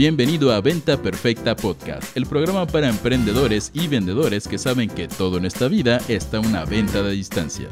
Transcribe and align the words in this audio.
Bienvenido 0.00 0.50
a 0.50 0.62
Venta 0.62 0.96
Perfecta 0.96 1.54
Podcast, 1.54 2.16
el 2.16 2.24
programa 2.24 2.66
para 2.66 2.88
emprendedores 2.88 3.70
y 3.74 3.86
vendedores 3.86 4.48
que 4.48 4.56
saben 4.56 4.88
que 4.88 5.08
todo 5.08 5.36
en 5.36 5.44
esta 5.44 5.68
vida 5.68 6.00
está 6.08 6.40
una 6.40 6.64
venta 6.64 7.02
de 7.02 7.10
distancia. 7.10 7.68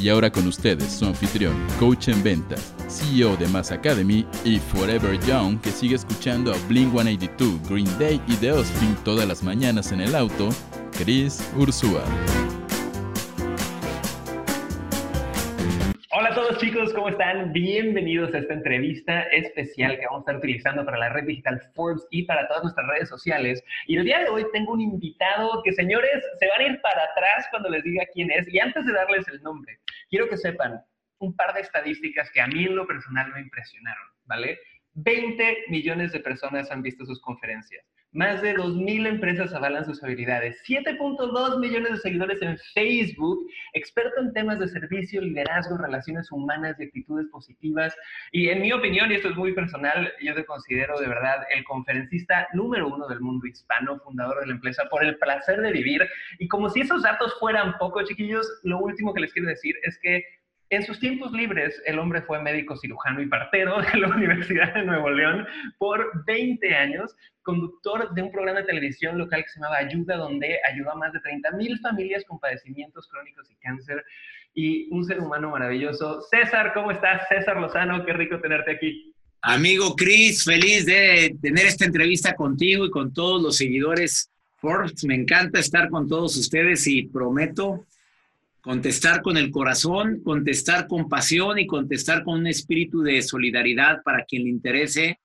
Y 0.00 0.08
ahora 0.08 0.32
con 0.32 0.46
ustedes, 0.46 0.90
su 0.90 1.04
anfitrión, 1.04 1.54
coach 1.78 2.08
en 2.08 2.22
ventas, 2.22 2.72
CEO 2.88 3.36
de 3.36 3.46
Mass 3.48 3.72
Academy 3.72 4.24
y 4.42 4.58
Forever 4.58 5.20
Young, 5.26 5.60
que 5.60 5.70
sigue 5.70 5.96
escuchando 5.96 6.50
a 6.50 6.56
Blink 6.66 6.92
182, 6.92 7.68
Green 7.68 7.98
Day 7.98 8.22
y 8.26 8.34
The 8.36 8.52
Offspring 8.52 8.96
todas 9.04 9.28
las 9.28 9.42
mañanas 9.42 9.92
en 9.92 10.00
el 10.00 10.14
auto, 10.14 10.48
Chris 10.92 11.42
Ursúa. 11.58 12.04
Chicos, 16.58 16.92
¿cómo 16.92 17.08
están? 17.08 17.52
Bienvenidos 17.52 18.34
a 18.34 18.38
esta 18.38 18.52
entrevista 18.52 19.22
especial 19.30 19.96
que 19.96 20.06
vamos 20.06 20.18
a 20.18 20.22
estar 20.22 20.36
utilizando 20.38 20.84
para 20.84 20.98
la 20.98 21.08
red 21.10 21.24
digital 21.24 21.60
Forbes 21.72 22.04
y 22.10 22.24
para 22.24 22.48
todas 22.48 22.64
nuestras 22.64 22.84
redes 22.88 23.08
sociales. 23.08 23.62
Y 23.86 23.96
el 23.96 24.04
día 24.04 24.18
de 24.18 24.28
hoy 24.28 24.44
tengo 24.52 24.72
un 24.72 24.80
invitado 24.80 25.62
que, 25.62 25.72
señores, 25.72 26.20
se 26.40 26.48
van 26.48 26.60
a 26.60 26.64
ir 26.64 26.80
para 26.80 27.04
atrás 27.04 27.46
cuando 27.52 27.68
les 27.68 27.84
diga 27.84 28.04
quién 28.12 28.32
es. 28.32 28.52
Y 28.52 28.58
antes 28.58 28.84
de 28.84 28.92
darles 28.92 29.28
el 29.28 29.40
nombre, 29.40 29.78
quiero 30.10 30.28
que 30.28 30.36
sepan 30.36 30.82
un 31.18 31.36
par 31.36 31.54
de 31.54 31.60
estadísticas 31.60 32.28
que 32.32 32.40
a 32.40 32.48
mí 32.48 32.64
en 32.64 32.74
lo 32.74 32.88
personal 32.88 33.32
me 33.32 33.40
impresionaron, 33.40 34.08
¿vale? 34.24 34.58
20 34.94 35.66
millones 35.68 36.10
de 36.10 36.18
personas 36.18 36.72
han 36.72 36.82
visto 36.82 37.04
sus 37.04 37.20
conferencias. 37.20 37.84
Más 38.12 38.40
de 38.40 38.54
2.000 38.54 39.06
empresas 39.06 39.52
avalan 39.52 39.84
sus 39.84 40.02
habilidades. 40.02 40.62
7.2 40.66 41.60
millones 41.60 41.90
de 41.90 41.96
seguidores 41.98 42.40
en 42.40 42.56
Facebook. 42.72 43.46
Experto 43.74 44.20
en 44.22 44.32
temas 44.32 44.58
de 44.58 44.66
servicio, 44.68 45.20
liderazgo, 45.20 45.76
relaciones 45.76 46.32
humanas 46.32 46.76
y 46.78 46.84
actitudes 46.84 47.26
positivas. 47.30 47.94
Y 48.32 48.48
en 48.48 48.62
mi 48.62 48.72
opinión, 48.72 49.12
y 49.12 49.16
esto 49.16 49.28
es 49.28 49.36
muy 49.36 49.52
personal, 49.52 50.10
yo 50.22 50.34
te 50.34 50.46
considero 50.46 50.98
de 50.98 51.06
verdad 51.06 51.44
el 51.54 51.62
conferencista 51.64 52.48
número 52.54 52.88
uno 52.88 53.06
del 53.08 53.20
mundo 53.20 53.46
hispano, 53.46 53.98
fundador 53.98 54.40
de 54.40 54.46
la 54.46 54.54
empresa 54.54 54.84
por 54.88 55.04
el 55.04 55.18
placer 55.18 55.60
de 55.60 55.70
vivir. 55.70 56.08
Y 56.38 56.48
como 56.48 56.70
si 56.70 56.80
esos 56.80 57.02
datos 57.02 57.36
fueran 57.38 57.76
poco, 57.76 58.02
chiquillos, 58.04 58.46
lo 58.62 58.78
último 58.78 59.12
que 59.12 59.20
les 59.20 59.34
quiero 59.34 59.48
decir 59.48 59.74
es 59.82 59.98
que 59.98 60.24
en 60.70 60.82
sus 60.84 61.00
tiempos 61.00 61.32
libres, 61.32 61.80
el 61.86 61.98
hombre 61.98 62.22
fue 62.22 62.42
médico 62.42 62.76
cirujano 62.76 63.22
y 63.22 63.26
partero 63.26 63.80
de 63.80 63.98
la 63.98 64.08
Universidad 64.16 64.74
de 64.74 64.84
Nuevo 64.84 65.10
León 65.10 65.46
por 65.78 66.24
20 66.26 66.74
años, 66.74 67.14
conductor 67.42 68.12
de 68.14 68.22
un 68.22 68.30
programa 68.30 68.60
de 68.60 68.66
televisión 68.66 69.16
local 69.16 69.42
que 69.42 69.48
se 69.48 69.60
llamaba 69.60 69.78
Ayuda, 69.78 70.16
donde 70.16 70.58
ayudó 70.70 70.92
a 70.92 70.96
más 70.96 71.12
de 71.12 71.20
30 71.20 71.52
mil 71.52 71.78
familias 71.80 72.24
con 72.26 72.38
padecimientos 72.38 73.08
crónicos 73.08 73.50
y 73.50 73.56
cáncer, 73.56 74.04
y 74.54 74.88
un 74.90 75.04
ser 75.04 75.20
humano 75.20 75.50
maravilloso. 75.50 76.20
César, 76.30 76.72
¿cómo 76.74 76.90
estás? 76.90 77.26
César 77.28 77.58
Lozano, 77.58 78.04
qué 78.04 78.12
rico 78.12 78.40
tenerte 78.40 78.72
aquí. 78.72 79.14
Amigo 79.40 79.94
Chris, 79.96 80.44
feliz 80.44 80.84
de 80.84 81.34
tener 81.40 81.66
esta 81.66 81.84
entrevista 81.84 82.34
contigo 82.34 82.84
y 82.84 82.90
con 82.90 83.14
todos 83.14 83.40
los 83.40 83.56
seguidores 83.56 84.30
Forbes. 84.56 85.04
Me 85.04 85.14
encanta 85.14 85.60
estar 85.60 85.88
con 85.88 86.08
todos 86.08 86.36
ustedes 86.36 86.86
y 86.88 87.06
prometo 87.06 87.86
contestar 88.68 89.22
con 89.22 89.38
el 89.38 89.50
corazón, 89.50 90.20
contestar 90.22 90.86
con 90.88 91.08
pasión 91.08 91.58
y 91.58 91.66
contestar 91.66 92.22
con 92.22 92.40
un 92.40 92.46
espíritu 92.46 93.00
de 93.00 93.22
solidaridad 93.22 94.02
para 94.02 94.26
quien 94.26 94.44
le 94.44 94.50
interese 94.50 95.20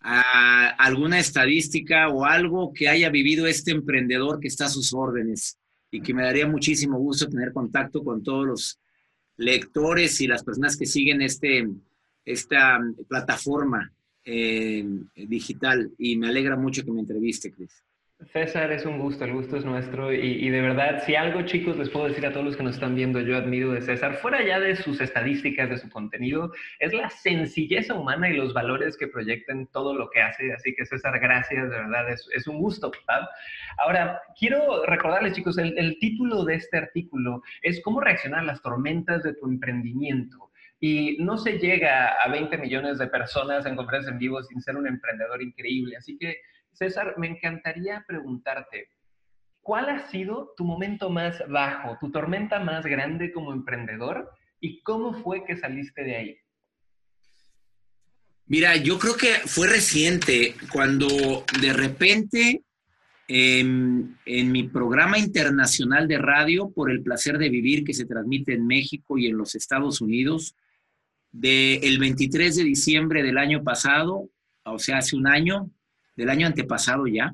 a 0.00 0.70
alguna 0.70 1.20
estadística 1.20 2.08
o 2.08 2.24
algo 2.24 2.72
que 2.72 2.88
haya 2.88 3.10
vivido 3.10 3.46
este 3.46 3.70
emprendedor 3.70 4.40
que 4.40 4.48
está 4.48 4.64
a 4.66 4.70
sus 4.70 4.92
órdenes 4.92 5.56
y 5.92 6.00
que 6.00 6.12
me 6.12 6.24
daría 6.24 6.48
muchísimo 6.48 6.98
gusto 6.98 7.28
tener 7.28 7.52
contacto 7.52 8.02
con 8.02 8.24
todos 8.24 8.44
los 8.44 8.80
lectores 9.36 10.20
y 10.20 10.26
las 10.26 10.42
personas 10.42 10.76
que 10.76 10.86
siguen 10.86 11.22
este, 11.22 11.68
esta 12.24 12.80
plataforma 13.06 13.92
eh, 14.24 14.84
digital 15.14 15.92
y 15.96 16.16
me 16.16 16.26
alegra 16.26 16.56
mucho 16.56 16.84
que 16.84 16.90
me 16.90 17.02
entreviste, 17.02 17.52
Cris. 17.52 17.84
César, 18.32 18.70
es 18.72 18.86
un 18.86 18.98
gusto, 18.98 19.24
el 19.24 19.32
gusto 19.32 19.56
es 19.56 19.64
nuestro 19.64 20.12
y, 20.12 20.48
de 20.48 20.60
verdad, 20.60 21.02
si 21.04 21.16
algo 21.16 21.42
chicos 21.42 21.76
les 21.76 21.90
puedo 21.90 22.06
decir 22.06 22.24
a 22.24 22.32
todos 22.32 22.46
los 22.46 22.56
que 22.56 22.62
nos 22.62 22.74
están 22.74 22.94
viendo, 22.94 23.20
yo 23.20 23.36
admiro 23.36 23.72
de 23.72 23.82
César, 23.82 24.14
fuera 24.14 24.42
ya 24.42 24.60
de 24.60 24.76
sus 24.76 25.00
estadísticas, 25.00 25.68
de 25.68 25.78
su 25.78 25.90
contenido, 25.90 26.52
es 26.78 26.94
la 26.94 27.10
sencillez 27.10 27.90
humana 27.90 28.30
y 28.30 28.36
los 28.36 28.54
valores 28.54 28.96
que 28.96 29.08
proyectan 29.08 29.66
todo 29.66 29.94
lo 29.94 30.10
que 30.10 30.22
hace, 30.22 30.52
así 30.52 30.74
que 30.74 30.86
César, 30.86 31.18
gracias, 31.18 31.68
de 31.68 31.76
verdad, 31.76 32.08
es, 32.10 32.46
un 32.46 32.58
gusto. 32.58 32.92
Ahora, 33.78 34.20
quiero 34.38 34.86
recordarles 34.86 35.34
chicos, 35.34 35.58
el, 35.58 35.76
el 35.76 35.98
título 35.98 36.44
de 36.44 36.54
este 36.54 36.78
artículo 36.78 37.42
es 37.62 37.82
cómo 37.82 38.00
reaccionar 38.00 38.40
a 38.40 38.44
las 38.44 38.62
tormentas 38.62 39.24
de 39.24 39.34
tu 39.34 39.46
emprendimiento. 39.46 40.50
Y 40.80 41.16
no 41.18 41.36
se 41.38 41.58
llega 41.58 42.14
a 42.22 42.28
20 42.28 42.58
millones 42.58 42.98
de 42.98 43.06
personas 43.06 43.64
en 43.66 43.74
conferencias 43.74 44.12
en 44.12 44.18
vivo 44.18 44.42
sin 44.42 44.60
ser 44.60 44.76
un 44.76 44.86
emprendedor 44.86 45.40
increíble. 45.42 45.96
Así 45.96 46.18
que 46.18 46.36
César, 46.74 47.14
me 47.18 47.28
encantaría 47.28 48.04
preguntarte, 48.06 48.88
¿cuál 49.60 49.88
ha 49.88 50.08
sido 50.08 50.52
tu 50.56 50.64
momento 50.64 51.10
más 51.10 51.42
bajo, 51.48 51.96
tu 52.00 52.10
tormenta 52.10 52.60
más 52.60 52.84
grande 52.84 53.32
como 53.32 53.52
emprendedor 53.52 54.30
y 54.60 54.82
cómo 54.82 55.14
fue 55.14 55.44
que 55.44 55.56
saliste 55.56 56.04
de 56.04 56.16
ahí? 56.16 56.38
Mira, 58.46 58.76
yo 58.76 58.98
creo 58.98 59.16
que 59.16 59.32
fue 59.46 59.66
reciente, 59.68 60.54
cuando 60.70 61.06
de 61.60 61.72
repente 61.72 62.62
en, 63.26 64.18
mi 64.26 64.64
programa 64.64 65.18
internacional 65.18 66.06
de 66.08 66.18
radio 66.18 66.70
por 66.70 66.90
el 66.90 67.02
placer 67.02 67.38
de 67.38 67.48
vivir 67.48 67.84
que 67.84 67.94
se 67.94 68.04
transmite 68.04 68.52
en 68.52 68.66
México 68.66 69.16
y 69.16 69.26
en 69.26 69.38
los 69.38 69.54
Estados 69.54 70.00
Unidos, 70.00 70.54
del 71.32 71.98
23 71.98 72.56
de 72.56 72.64
diciembre 72.64 73.22
del 73.22 73.38
año 73.38 73.64
pasado, 73.64 74.28
o 74.64 74.78
sea, 74.78 74.98
hace 74.98 75.16
un 75.16 75.26
año, 75.26 75.70
del 76.16 76.30
año 76.30 76.46
antepasado 76.46 77.06
ya, 77.06 77.32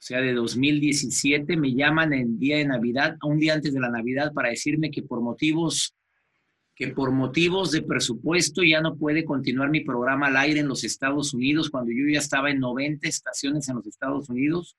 o 0.00 0.02
sea, 0.02 0.20
de 0.20 0.32
2017, 0.32 1.58
me 1.58 1.74
llaman 1.74 2.14
en 2.14 2.38
día 2.38 2.56
de 2.56 2.64
Navidad, 2.64 3.18
un 3.22 3.38
día 3.38 3.52
antes 3.52 3.74
de 3.74 3.80
la 3.80 3.90
Navidad, 3.90 4.32
para 4.32 4.48
decirme 4.48 4.90
que 4.90 5.02
por 5.02 5.20
motivos 5.20 5.94
que 6.80 6.88
por 6.88 7.10
motivos 7.10 7.72
de 7.72 7.82
presupuesto 7.82 8.62
ya 8.62 8.80
no 8.80 8.96
puede 8.96 9.26
continuar 9.26 9.68
mi 9.68 9.80
programa 9.80 10.28
al 10.28 10.38
aire 10.38 10.60
en 10.60 10.68
los 10.68 10.82
Estados 10.82 11.34
Unidos, 11.34 11.68
cuando 11.68 11.92
yo 11.92 12.08
ya 12.10 12.18
estaba 12.18 12.50
en 12.50 12.58
90 12.58 13.06
estaciones 13.06 13.68
en 13.68 13.76
los 13.76 13.86
Estados 13.86 14.30
Unidos. 14.30 14.78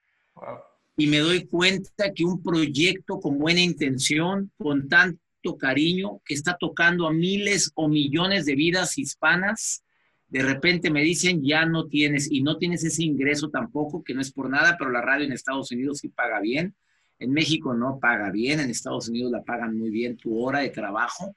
Y 0.97 1.05
me 1.05 1.19
doy 1.19 1.45
cuenta 1.45 2.11
que 2.11 2.25
un 2.25 2.41
proyecto 2.41 3.19
con 3.19 3.37
buena 3.37 3.61
intención, 3.61 4.51
con 4.57 4.89
tanto 4.89 5.57
cariño, 5.59 6.21
que 6.25 6.33
está 6.33 6.57
tocando 6.59 7.05
a 7.05 7.13
miles 7.13 7.71
o 7.75 7.87
millones 7.87 8.47
de 8.47 8.55
vidas 8.55 8.97
hispanas, 8.97 9.83
de 10.31 10.43
repente 10.43 10.89
me 10.89 11.03
dicen, 11.03 11.43
ya 11.43 11.65
no 11.65 11.87
tienes, 11.87 12.31
y 12.31 12.41
no 12.41 12.57
tienes 12.57 12.85
ese 12.85 13.03
ingreso 13.03 13.49
tampoco, 13.49 14.01
que 14.01 14.13
no 14.13 14.21
es 14.21 14.31
por 14.31 14.49
nada, 14.49 14.77
pero 14.79 14.89
la 14.89 15.01
radio 15.01 15.25
en 15.25 15.33
Estados 15.33 15.71
Unidos 15.71 15.99
sí 15.99 16.07
paga 16.07 16.39
bien, 16.39 16.73
en 17.19 17.33
México 17.33 17.73
no 17.73 17.99
paga 17.99 18.31
bien, 18.31 18.61
en 18.61 18.69
Estados 18.69 19.09
Unidos 19.09 19.29
la 19.29 19.43
pagan 19.43 19.77
muy 19.77 19.89
bien 19.89 20.15
tu 20.15 20.39
hora 20.39 20.59
de 20.59 20.69
trabajo, 20.69 21.35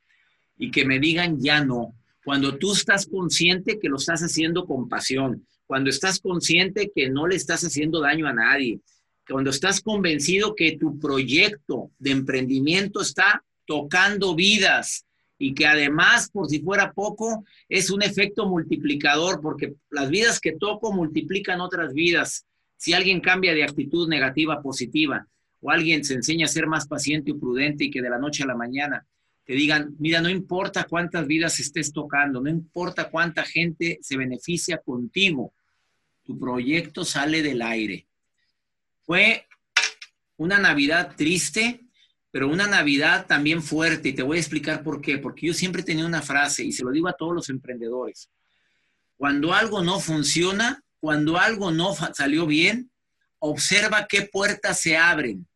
y 0.56 0.70
que 0.70 0.84
me 0.84 1.00
digan, 1.00 1.40
ya 1.40 1.64
no. 1.64 1.92
Cuando 2.24 2.56
tú 2.56 2.72
estás 2.72 3.06
consciente 3.06 3.80
que 3.80 3.88
lo 3.88 3.96
estás 3.96 4.22
haciendo 4.22 4.64
con 4.64 4.88
pasión, 4.88 5.44
cuando 5.66 5.90
estás 5.90 6.20
consciente 6.20 6.92
que 6.94 7.10
no 7.10 7.26
le 7.26 7.34
estás 7.34 7.64
haciendo 7.64 8.00
daño 8.00 8.28
a 8.28 8.32
nadie, 8.32 8.78
cuando 9.28 9.50
estás 9.50 9.80
convencido 9.80 10.54
que 10.54 10.76
tu 10.78 11.00
proyecto 11.00 11.90
de 11.98 12.12
emprendimiento 12.12 13.00
está 13.00 13.42
tocando 13.66 14.36
vidas, 14.36 15.04
y 15.38 15.54
que 15.54 15.66
además, 15.66 16.30
por 16.30 16.48
si 16.48 16.60
fuera 16.60 16.92
poco, 16.92 17.44
es 17.68 17.90
un 17.90 18.02
efecto 18.02 18.46
multiplicador, 18.46 19.40
porque 19.40 19.74
las 19.90 20.08
vidas 20.10 20.40
que 20.40 20.52
toco 20.52 20.92
multiplican 20.92 21.60
otras 21.60 21.92
vidas. 21.92 22.46
Si 22.76 22.92
alguien 22.92 23.20
cambia 23.20 23.54
de 23.54 23.64
actitud 23.64 24.08
negativa 24.08 24.54
a 24.54 24.62
positiva, 24.62 25.26
o 25.60 25.70
alguien 25.70 26.04
se 26.04 26.14
enseña 26.14 26.44
a 26.44 26.48
ser 26.48 26.66
más 26.66 26.86
paciente 26.86 27.30
y 27.30 27.34
prudente 27.34 27.84
y 27.84 27.90
que 27.90 28.02
de 28.02 28.10
la 28.10 28.18
noche 28.18 28.42
a 28.42 28.46
la 28.46 28.54
mañana 28.54 29.06
te 29.44 29.54
digan, 29.54 29.94
mira, 29.98 30.20
no 30.20 30.28
importa 30.28 30.84
cuántas 30.84 31.26
vidas 31.26 31.60
estés 31.60 31.92
tocando, 31.92 32.40
no 32.40 32.48
importa 32.48 33.10
cuánta 33.10 33.44
gente 33.44 33.98
se 34.02 34.16
beneficia 34.16 34.78
contigo, 34.78 35.52
tu 36.22 36.38
proyecto 36.38 37.04
sale 37.04 37.42
del 37.42 37.60
aire. 37.60 38.06
Fue 39.02 39.46
una 40.36 40.58
Navidad 40.58 41.14
triste, 41.16 41.83
pero 42.34 42.48
una 42.48 42.66
Navidad 42.66 43.26
también 43.28 43.62
fuerte, 43.62 44.08
y 44.08 44.12
te 44.12 44.24
voy 44.24 44.38
a 44.38 44.40
explicar 44.40 44.82
por 44.82 45.00
qué, 45.00 45.18
porque 45.18 45.46
yo 45.46 45.54
siempre 45.54 45.84
tenía 45.84 46.04
una 46.04 46.20
frase, 46.20 46.64
y 46.64 46.72
se 46.72 46.82
lo 46.82 46.90
digo 46.90 47.06
a 47.06 47.12
todos 47.12 47.32
los 47.32 47.48
emprendedores, 47.48 48.28
cuando 49.16 49.54
algo 49.54 49.84
no 49.84 50.00
funciona, 50.00 50.82
cuando 50.98 51.38
algo 51.38 51.70
no 51.70 51.94
salió 52.12 52.44
bien, 52.44 52.90
observa 53.38 54.08
qué 54.08 54.22
puertas 54.22 54.80
se 54.80 54.96
abren, 54.96 55.46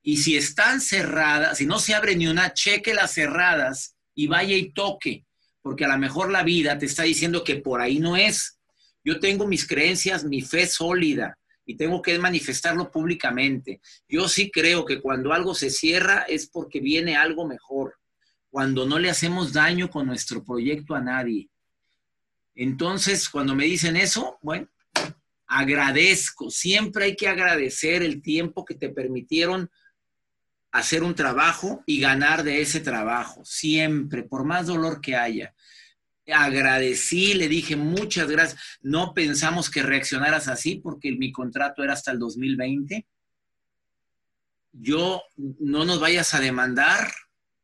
y 0.00 0.16
si 0.16 0.34
están 0.34 0.80
cerradas, 0.80 1.58
si 1.58 1.66
no 1.66 1.78
se 1.78 1.94
abre 1.94 2.16
ni 2.16 2.26
una, 2.26 2.54
cheque 2.54 2.94
las 2.94 3.12
cerradas 3.12 3.94
y 4.14 4.26
vaya 4.26 4.56
y 4.56 4.70
toque, 4.70 5.26
porque 5.60 5.84
a 5.84 5.88
lo 5.88 5.98
mejor 5.98 6.30
la 6.30 6.42
vida 6.42 6.78
te 6.78 6.86
está 6.86 7.02
diciendo 7.02 7.44
que 7.44 7.56
por 7.56 7.82
ahí 7.82 7.98
no 7.98 8.16
es. 8.16 8.58
Yo 9.04 9.20
tengo 9.20 9.46
mis 9.46 9.66
creencias, 9.66 10.24
mi 10.24 10.40
fe 10.40 10.66
sólida, 10.66 11.36
y 11.64 11.76
tengo 11.76 12.02
que 12.02 12.18
manifestarlo 12.18 12.90
públicamente. 12.90 13.80
Yo 14.08 14.28
sí 14.28 14.50
creo 14.50 14.84
que 14.84 15.00
cuando 15.00 15.32
algo 15.32 15.54
se 15.54 15.70
cierra 15.70 16.24
es 16.28 16.46
porque 16.46 16.80
viene 16.80 17.16
algo 17.16 17.46
mejor, 17.46 17.94
cuando 18.50 18.86
no 18.86 18.98
le 18.98 19.10
hacemos 19.10 19.52
daño 19.52 19.90
con 19.90 20.06
nuestro 20.06 20.44
proyecto 20.44 20.94
a 20.94 21.00
nadie. 21.00 21.48
Entonces, 22.54 23.28
cuando 23.28 23.54
me 23.54 23.64
dicen 23.64 23.96
eso, 23.96 24.38
bueno, 24.42 24.68
Agradezco, 25.46 26.50
siempre 26.50 27.04
hay 27.04 27.16
que 27.16 27.28
agradecer 27.28 28.02
el 28.02 28.22
tiempo 28.22 28.64
que 28.64 28.74
te 28.74 28.88
permitieron 28.88 29.70
hacer 30.72 31.04
un 31.04 31.14
trabajo 31.14 31.82
y 31.86 32.00
ganar 32.00 32.42
de 32.42 32.60
ese 32.60 32.80
trabajo, 32.80 33.44
siempre, 33.44 34.24
por 34.24 34.44
más 34.44 34.66
dolor 34.66 35.00
que 35.00 35.14
haya. 35.14 35.54
Agradecí, 36.32 37.34
le 37.34 37.48
dije 37.48 37.76
muchas 37.76 38.30
gracias. 38.30 38.60
No 38.82 39.12
pensamos 39.12 39.70
que 39.70 39.82
reaccionaras 39.82 40.48
así 40.48 40.76
porque 40.76 41.12
mi 41.12 41.32
contrato 41.32 41.82
era 41.82 41.92
hasta 41.92 42.12
el 42.12 42.18
2020. 42.18 43.06
Yo, 44.72 45.22
no 45.36 45.84
nos 45.84 46.00
vayas 46.00 46.34
a 46.34 46.40
demandar, 46.40 47.12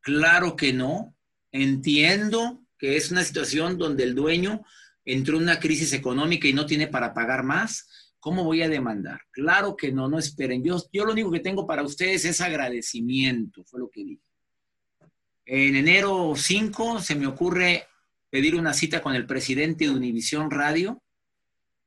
claro 0.01 0.55
que 0.55 0.73
no. 0.73 1.15
Entiendo 1.51 2.63
que 2.77 2.95
es 2.95 3.11
una 3.11 3.23
situación 3.23 3.77
donde 3.77 4.03
el 4.03 4.15
dueño 4.15 4.63
entró 5.05 5.37
en 5.37 5.43
una 5.43 5.59
crisis 5.59 5.93
económica 5.93 6.47
y 6.47 6.53
no 6.53 6.65
tiene 6.65 6.87
para 6.87 7.13
pagar 7.13 7.43
más, 7.43 8.13
¿cómo 8.19 8.43
voy 8.43 8.61
a 8.61 8.69
demandar? 8.69 9.21
Claro 9.31 9.75
que 9.75 9.91
no, 9.91 10.07
no 10.07 10.19
esperen. 10.19 10.63
Yo, 10.63 10.81
yo 10.93 11.05
lo 11.05 11.11
único 11.11 11.31
que 11.31 11.39
tengo 11.39 11.67
para 11.67 11.83
ustedes 11.83 12.23
es 12.25 12.39
agradecimiento, 12.39 13.63
fue 13.65 13.79
lo 13.79 13.89
que 13.89 14.03
dije. 14.05 14.23
En 15.45 15.75
enero 15.75 16.33
5 16.35 17.01
se 17.01 17.15
me 17.15 17.27
ocurre 17.27 17.87
pedir 18.31 18.55
una 18.55 18.73
cita 18.73 19.01
con 19.01 19.13
el 19.13 19.27
presidente 19.27 19.85
de 19.85 19.91
Univisión 19.91 20.49
Radio, 20.49 21.03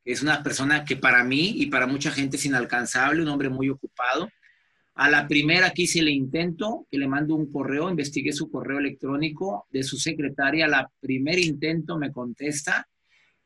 que 0.05 0.13
es 0.13 0.23
una 0.23 0.43
persona 0.43 0.85
que 0.85 0.97
para 0.97 1.25
mí 1.25 1.55
y 1.57 1.67
para 1.67 1.87
mucha 1.89 2.13
gente 2.13 2.37
es 2.37 2.45
inalcanzable, 2.45 3.23
un 3.23 3.29
hombre 3.29 3.49
muy 3.49 3.71
ocupado. 3.71 4.29
A 4.95 5.09
la 5.11 5.27
primera 5.27 5.71
que 5.71 5.83
hice 5.83 5.99
el 5.99 6.11
intento, 6.11 6.87
que 6.91 6.99
le 6.99 7.09
mando 7.09 7.35
un 7.35 7.51
correo, 7.51 7.91
investigué 7.91 8.33
su 8.33 8.51
correo 8.51 8.79
electrónico 8.79 9.67
de 9.71 9.83
su 9.83 9.97
secretaria, 9.97 10.69
la 10.69 10.89
primer 11.01 11.39
intento 11.39 11.99
me 11.99 12.13
contesta 12.13 12.87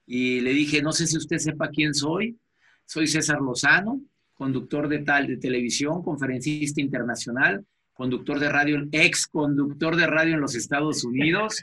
y 0.04 0.40
le 0.40 0.52
dije, 0.52 0.82
no 0.82 0.92
sé 0.92 1.06
si 1.06 1.16
usted 1.16 1.38
sepa 1.38 1.68
quién 1.68 1.94
soy. 1.94 2.36
Soy 2.84 3.06
César 3.06 3.40
Lozano, 3.40 4.00
conductor 4.34 4.88
de 4.88 5.00
tal 5.00 5.26
de 5.26 5.36
televisión, 5.36 6.02
conferencista 6.02 6.80
internacional, 6.80 7.64
conductor 7.92 8.40
de 8.40 8.48
radio, 8.48 8.88
ex 8.90 9.26
conductor 9.26 9.94
de 9.94 10.06
radio 10.06 10.34
en 10.34 10.40
los 10.40 10.54
Estados 10.54 11.04
Unidos. 11.04 11.62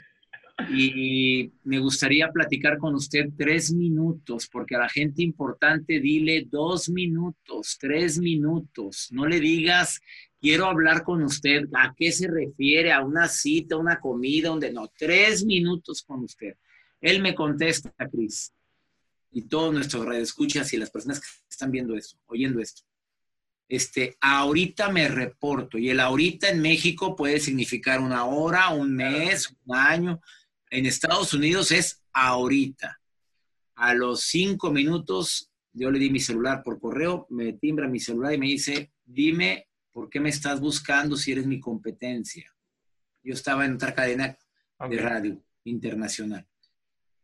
Y 0.70 1.52
me 1.64 1.78
gustaría 1.78 2.30
platicar 2.32 2.78
con 2.78 2.94
usted 2.94 3.26
tres 3.36 3.72
minutos, 3.72 4.48
porque 4.50 4.74
a 4.74 4.80
la 4.80 4.88
gente 4.88 5.22
importante 5.22 6.00
dile 6.00 6.46
dos 6.50 6.88
minutos, 6.88 7.76
tres 7.78 8.18
minutos. 8.18 9.08
No 9.12 9.26
le 9.26 9.38
digas, 9.38 10.00
quiero 10.40 10.66
hablar 10.66 11.04
con 11.04 11.22
usted. 11.22 11.68
¿A 11.74 11.94
qué 11.94 12.10
se 12.10 12.28
refiere? 12.28 12.92
¿A 12.92 13.04
una 13.04 13.28
cita, 13.28 13.76
una 13.76 14.00
comida? 14.00 14.48
Donde 14.48 14.72
no, 14.72 14.90
tres 14.96 15.44
minutos 15.44 16.02
con 16.02 16.24
usted. 16.24 16.54
Él 17.00 17.20
me 17.20 17.34
contesta, 17.34 17.92
Cris, 18.10 18.52
y 19.30 19.42
todos 19.42 19.74
nuestros 19.74 20.06
radioescuchas 20.06 20.72
y 20.72 20.78
las 20.78 20.90
personas 20.90 21.20
que 21.20 21.26
están 21.48 21.70
viendo 21.70 21.94
esto, 21.94 22.18
oyendo 22.26 22.60
esto. 22.60 22.82
Este, 23.68 24.16
ahorita 24.20 24.88
me 24.90 25.08
reporto, 25.08 25.76
y 25.76 25.90
el 25.90 26.00
ahorita 26.00 26.48
en 26.48 26.62
México 26.62 27.14
puede 27.14 27.40
significar 27.40 28.00
una 28.00 28.24
hora, 28.24 28.70
un 28.70 28.94
mes, 28.94 29.54
un 29.66 29.76
año. 29.76 30.20
En 30.70 30.86
Estados 30.86 31.32
Unidos 31.34 31.70
es 31.72 32.02
ahorita. 32.12 33.00
A 33.76 33.94
los 33.94 34.22
cinco 34.22 34.70
minutos, 34.70 35.50
yo 35.72 35.90
le 35.90 35.98
di 35.98 36.10
mi 36.10 36.20
celular 36.20 36.62
por 36.62 36.80
correo, 36.80 37.26
me 37.30 37.52
timbra 37.52 37.88
mi 37.88 38.00
celular 38.00 38.34
y 38.34 38.38
me 38.38 38.46
dice, 38.46 38.92
dime 39.04 39.68
por 39.92 40.08
qué 40.08 40.20
me 40.20 40.30
estás 40.30 40.60
buscando 40.60 41.16
si 41.16 41.32
eres 41.32 41.46
mi 41.46 41.60
competencia. 41.60 42.50
Yo 43.22 43.34
estaba 43.34 43.64
en 43.66 43.74
otra 43.74 43.94
cadena 43.94 44.36
de 44.88 44.98
radio 44.98 45.42
internacional 45.64 46.46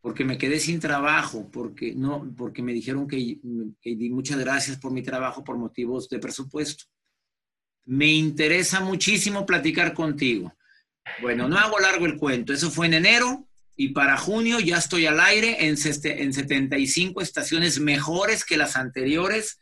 porque 0.03 0.25
me 0.25 0.37
quedé 0.37 0.59
sin 0.59 0.81
trabajo, 0.81 1.49
porque, 1.49 1.95
no, 1.95 2.29
porque 2.35 2.61
me 2.61 2.73
dijeron 2.73 3.07
que, 3.07 3.39
que 3.81 3.95
di 3.95 4.09
muchas 4.09 4.37
gracias 4.37 4.77
por 4.77 4.91
mi 4.91 5.01
trabajo 5.01 5.45
por 5.45 5.57
motivos 5.57 6.09
de 6.09 6.19
presupuesto. 6.19 6.83
Me 7.85 8.11
interesa 8.11 8.81
muchísimo 8.81 9.45
platicar 9.45 9.93
contigo. 9.93 10.53
Bueno, 11.21 11.47
no 11.47 11.57
hago 11.57 11.79
largo 11.79 12.05
el 12.05 12.17
cuento, 12.17 12.53
eso 12.53 12.71
fue 12.71 12.87
en 12.87 12.95
enero 12.95 13.47
y 13.75 13.89
para 13.89 14.17
junio 14.17 14.59
ya 14.59 14.77
estoy 14.77 15.05
al 15.05 15.19
aire 15.19 15.67
en, 15.67 15.75
en 16.03 16.33
75 16.33 17.21
estaciones 17.21 17.79
mejores 17.79 18.45
que 18.45 18.57
las 18.57 18.75
anteriores 18.75 19.59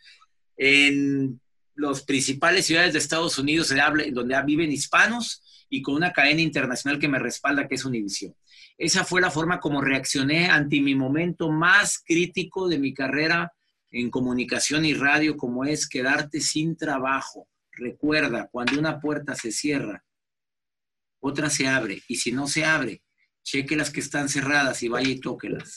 en 0.58 1.40
las 1.76 2.04
principales 2.04 2.66
ciudades 2.66 2.94
de 2.94 3.00
Estados 3.00 3.38
Unidos 3.38 3.74
donde 4.12 4.42
viven 4.46 4.72
hispanos 4.72 5.42
y 5.70 5.82
con 5.82 5.96
una 5.96 6.12
cadena 6.12 6.42
internacional 6.42 7.00
que 7.00 7.08
me 7.08 7.18
respalda, 7.18 7.68
que 7.68 7.76
es 7.76 7.86
Univision. 7.86 8.36
Esa 8.78 9.06
fue 9.06 9.22
la 9.22 9.32
forma 9.32 9.60
como 9.60 9.82
reaccioné 9.82 10.48
ante 10.50 10.82
mi 10.82 10.96
momento 10.96 11.50
más 11.50 12.04
crítico 12.06 12.68
de 12.68 12.78
mi 12.78 12.94
carrera 12.94 13.54
en 13.90 14.10
comunicación 14.10 14.86
y 14.86 14.94
radio, 14.94 15.38
como 15.38 15.66
es 15.66 15.88
quedarte 15.88 16.42
sin 16.42 16.76
trabajo. 16.76 17.48
Recuerda, 17.72 18.50
cuando 18.52 18.80
una 18.80 19.00
puerta 19.00 19.36
se 19.36 19.52
cierra, 19.52 20.04
otra 21.22 21.50
se 21.50 21.68
abre. 21.68 22.02
Y 22.08 22.16
si 22.16 22.32
no 22.32 22.48
se 22.48 22.66
abre, 22.66 23.02
cheque 23.44 23.76
las 23.76 23.92
que 23.92 24.02
están 24.02 24.28
cerradas 24.28 24.84
y 24.84 24.90
vaya 24.90 25.10
y 25.10 25.20
tóquelas. 25.20 25.76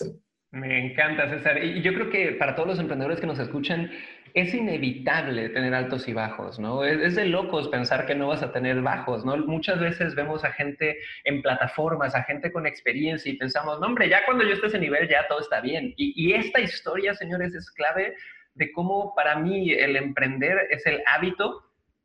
Me 0.50 0.86
encanta, 0.86 1.28
César. 1.28 1.62
Y 1.64 1.82
yo 1.82 1.94
creo 1.94 2.10
que 2.10 2.32
para 2.32 2.54
todos 2.54 2.68
los 2.68 2.78
emprendedores 2.78 3.20
que 3.20 3.26
nos 3.26 3.38
escuchan, 3.38 3.90
es 4.34 4.52
inevitable 4.52 5.48
tener 5.48 5.74
altos 5.74 6.08
y 6.08 6.12
bajos, 6.12 6.58
¿no? 6.58 6.84
Es, 6.84 7.14
de 7.14 7.26
locos 7.26 7.68
pensar 7.68 8.04
que 8.04 8.16
no 8.16 8.28
vas 8.28 8.42
a 8.42 8.52
tener 8.52 8.82
bajos, 8.82 9.24
¿no? 9.24 9.36
Muchas 9.36 9.78
veces 9.78 10.16
vemos 10.16 10.44
a 10.44 10.52
gente 10.52 10.98
en 11.22 11.40
plataformas, 11.40 12.16
a 12.16 12.24
gente 12.24 12.50
con 12.50 12.66
experiencia 12.66 13.30
y 13.30 13.36
pensamos, 13.36 13.80
no, 13.80 13.86
hombre, 13.86 14.08
ya 14.08 14.24
cuando 14.24 14.44
yo 14.44 14.54
esté 14.54 14.66
a 14.66 14.68
ese 14.70 14.78
nivel 14.80 15.08
ya 15.08 15.26
todo 15.28 15.40
está 15.40 15.60
bien. 15.60 15.94
Y, 15.96 16.12
y 16.16 16.34
esta 16.34 16.60
historia, 16.60 17.14
señores, 17.14 17.54
es 17.54 17.70
clave 17.70 18.16
de 18.54 18.72
cómo 18.72 19.14
para 19.14 19.36
mí 19.36 19.72
el 19.72 19.94
emprender 19.96 20.66
es 20.70 20.84
el 20.86 21.00
hábito 21.06 21.62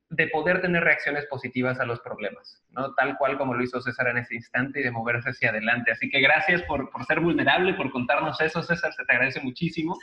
de 0.10 0.28
poder 0.28 0.62
tener 0.62 0.84
reacciones 0.84 1.26
positivas 1.28 1.80
a 1.80 1.86
los 1.86 2.00
problemas, 2.00 2.64
¿no? 2.72 2.94
Tal 2.96 3.18
cual 3.18 3.38
como 3.38 3.54
lo 3.54 3.64
hizo 3.64 3.80
César 3.80 4.08
en 4.08 4.18
ese 4.18 4.36
instante 4.36 4.80
y 4.80 4.84
de 4.84 4.92
moverse 4.92 5.30
hacia 5.30 5.52
adelante. 5.52 5.92
Así 5.92 6.10
que 6.10 6.20
gracias 6.20 6.64
por, 6.64 6.90
por, 6.90 7.06
ser 7.06 7.20
vulnerable, 7.20 7.76
por 7.76 7.92
contarnos 7.92 8.42
eso, 8.42 8.64
César, 8.64 8.92
se 8.94 9.06
te 9.06 9.14
agradece 9.14 9.40
muchísimo. 9.42 9.98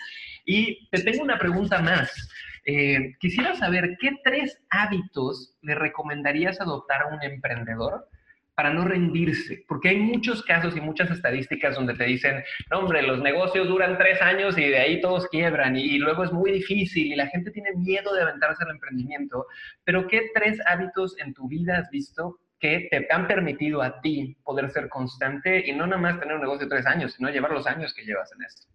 Y 0.44 0.88
te 0.90 1.02
tengo 1.02 1.24
una 1.24 1.38
pregunta 1.38 1.80
más. 1.80 2.30
Eh, 2.66 3.14
quisiera 3.20 3.54
saber 3.54 3.96
qué 4.00 4.10
tres 4.24 4.60
hábitos 4.70 5.56
le 5.62 5.74
recomendarías 5.74 6.60
adoptar 6.60 7.02
a 7.02 7.06
un 7.06 7.22
emprendedor 7.22 8.08
para 8.56 8.72
no 8.72 8.84
rendirse, 8.84 9.64
porque 9.68 9.90
hay 9.90 9.98
muchos 9.98 10.42
casos 10.42 10.74
y 10.74 10.80
muchas 10.80 11.10
estadísticas 11.10 11.74
donde 11.74 11.92
te 11.92 12.04
dicen, 12.04 12.42
no, 12.70 12.78
hombre, 12.78 13.02
los 13.02 13.20
negocios 13.20 13.68
duran 13.68 13.98
tres 13.98 14.20
años 14.22 14.56
y 14.56 14.64
de 14.64 14.78
ahí 14.78 15.00
todos 15.02 15.28
quiebran 15.28 15.76
y, 15.76 15.98
luego 15.98 16.24
es 16.24 16.32
muy 16.32 16.50
difícil 16.50 17.12
y 17.12 17.16
la 17.16 17.26
gente 17.26 17.50
tiene 17.50 17.72
miedo 17.76 18.14
de 18.14 18.22
aventarse 18.22 18.64
al 18.64 18.70
emprendimiento, 18.70 19.46
pero 19.84 20.08
¿qué 20.08 20.30
tres 20.34 20.58
hábitos 20.66 21.18
en 21.18 21.34
tu 21.34 21.46
vida 21.48 21.76
has 21.76 21.90
visto 21.90 22.40
que 22.58 22.88
te 22.90 23.06
han 23.10 23.28
permitido 23.28 23.82
a 23.82 24.00
ti 24.00 24.38
poder 24.42 24.70
ser 24.70 24.88
constante 24.88 25.62
y 25.66 25.72
no 25.72 25.86
nada 25.86 26.00
más 26.00 26.18
tener 26.18 26.36
un 26.36 26.40
negocio 26.40 26.66
de 26.66 26.74
tres 26.74 26.86
años, 26.86 27.12
sino 27.12 27.28
llevar 27.28 27.52
los 27.52 27.66
años 27.66 27.92
que 27.92 28.06
llevas 28.06 28.32
en 28.32 28.42
esto? 28.42 28.66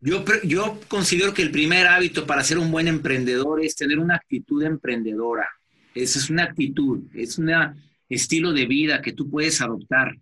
Yo, 0.00 0.24
yo 0.44 0.78
considero 0.88 1.32
que 1.32 1.40
el 1.40 1.50
primer 1.50 1.86
hábito 1.86 2.26
para 2.26 2.42
ser 2.42 2.58
un 2.58 2.70
buen 2.70 2.86
emprendedor 2.86 3.64
es 3.64 3.74
tener 3.76 3.98
una 3.98 4.16
actitud 4.16 4.62
emprendedora 4.62 5.48
esa 5.94 6.18
es 6.18 6.30
una 6.30 6.44
actitud, 6.44 7.04
es 7.14 7.38
un 7.38 7.50
estilo 8.08 8.52
de 8.52 8.66
vida 8.66 9.02
que 9.02 9.12
tú 9.12 9.28
puedes 9.28 9.60
adoptar. 9.60 10.16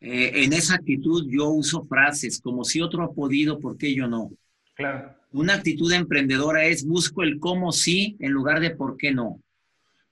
Eh, 0.00 0.44
en 0.44 0.52
esa 0.52 0.74
actitud 0.74 1.26
yo 1.28 1.48
uso 1.48 1.84
frases 1.84 2.40
como 2.40 2.64
si 2.64 2.80
otro 2.80 3.02
ha 3.02 3.12
podido, 3.12 3.58
¿por 3.58 3.76
qué 3.76 3.94
yo 3.94 4.06
no? 4.06 4.30
Claro. 4.74 5.16
Una 5.32 5.54
actitud 5.54 5.90
emprendedora 5.92 6.64
es 6.66 6.84
busco 6.84 7.22
el 7.22 7.38
cómo 7.38 7.72
sí 7.72 8.16
en 8.20 8.32
lugar 8.32 8.60
de 8.60 8.70
por 8.70 8.96
qué 8.96 9.12
no. 9.12 9.40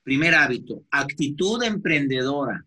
Primer 0.03 0.35
hábito, 0.35 0.83
actitud 0.91 1.63
emprendedora. 1.63 2.65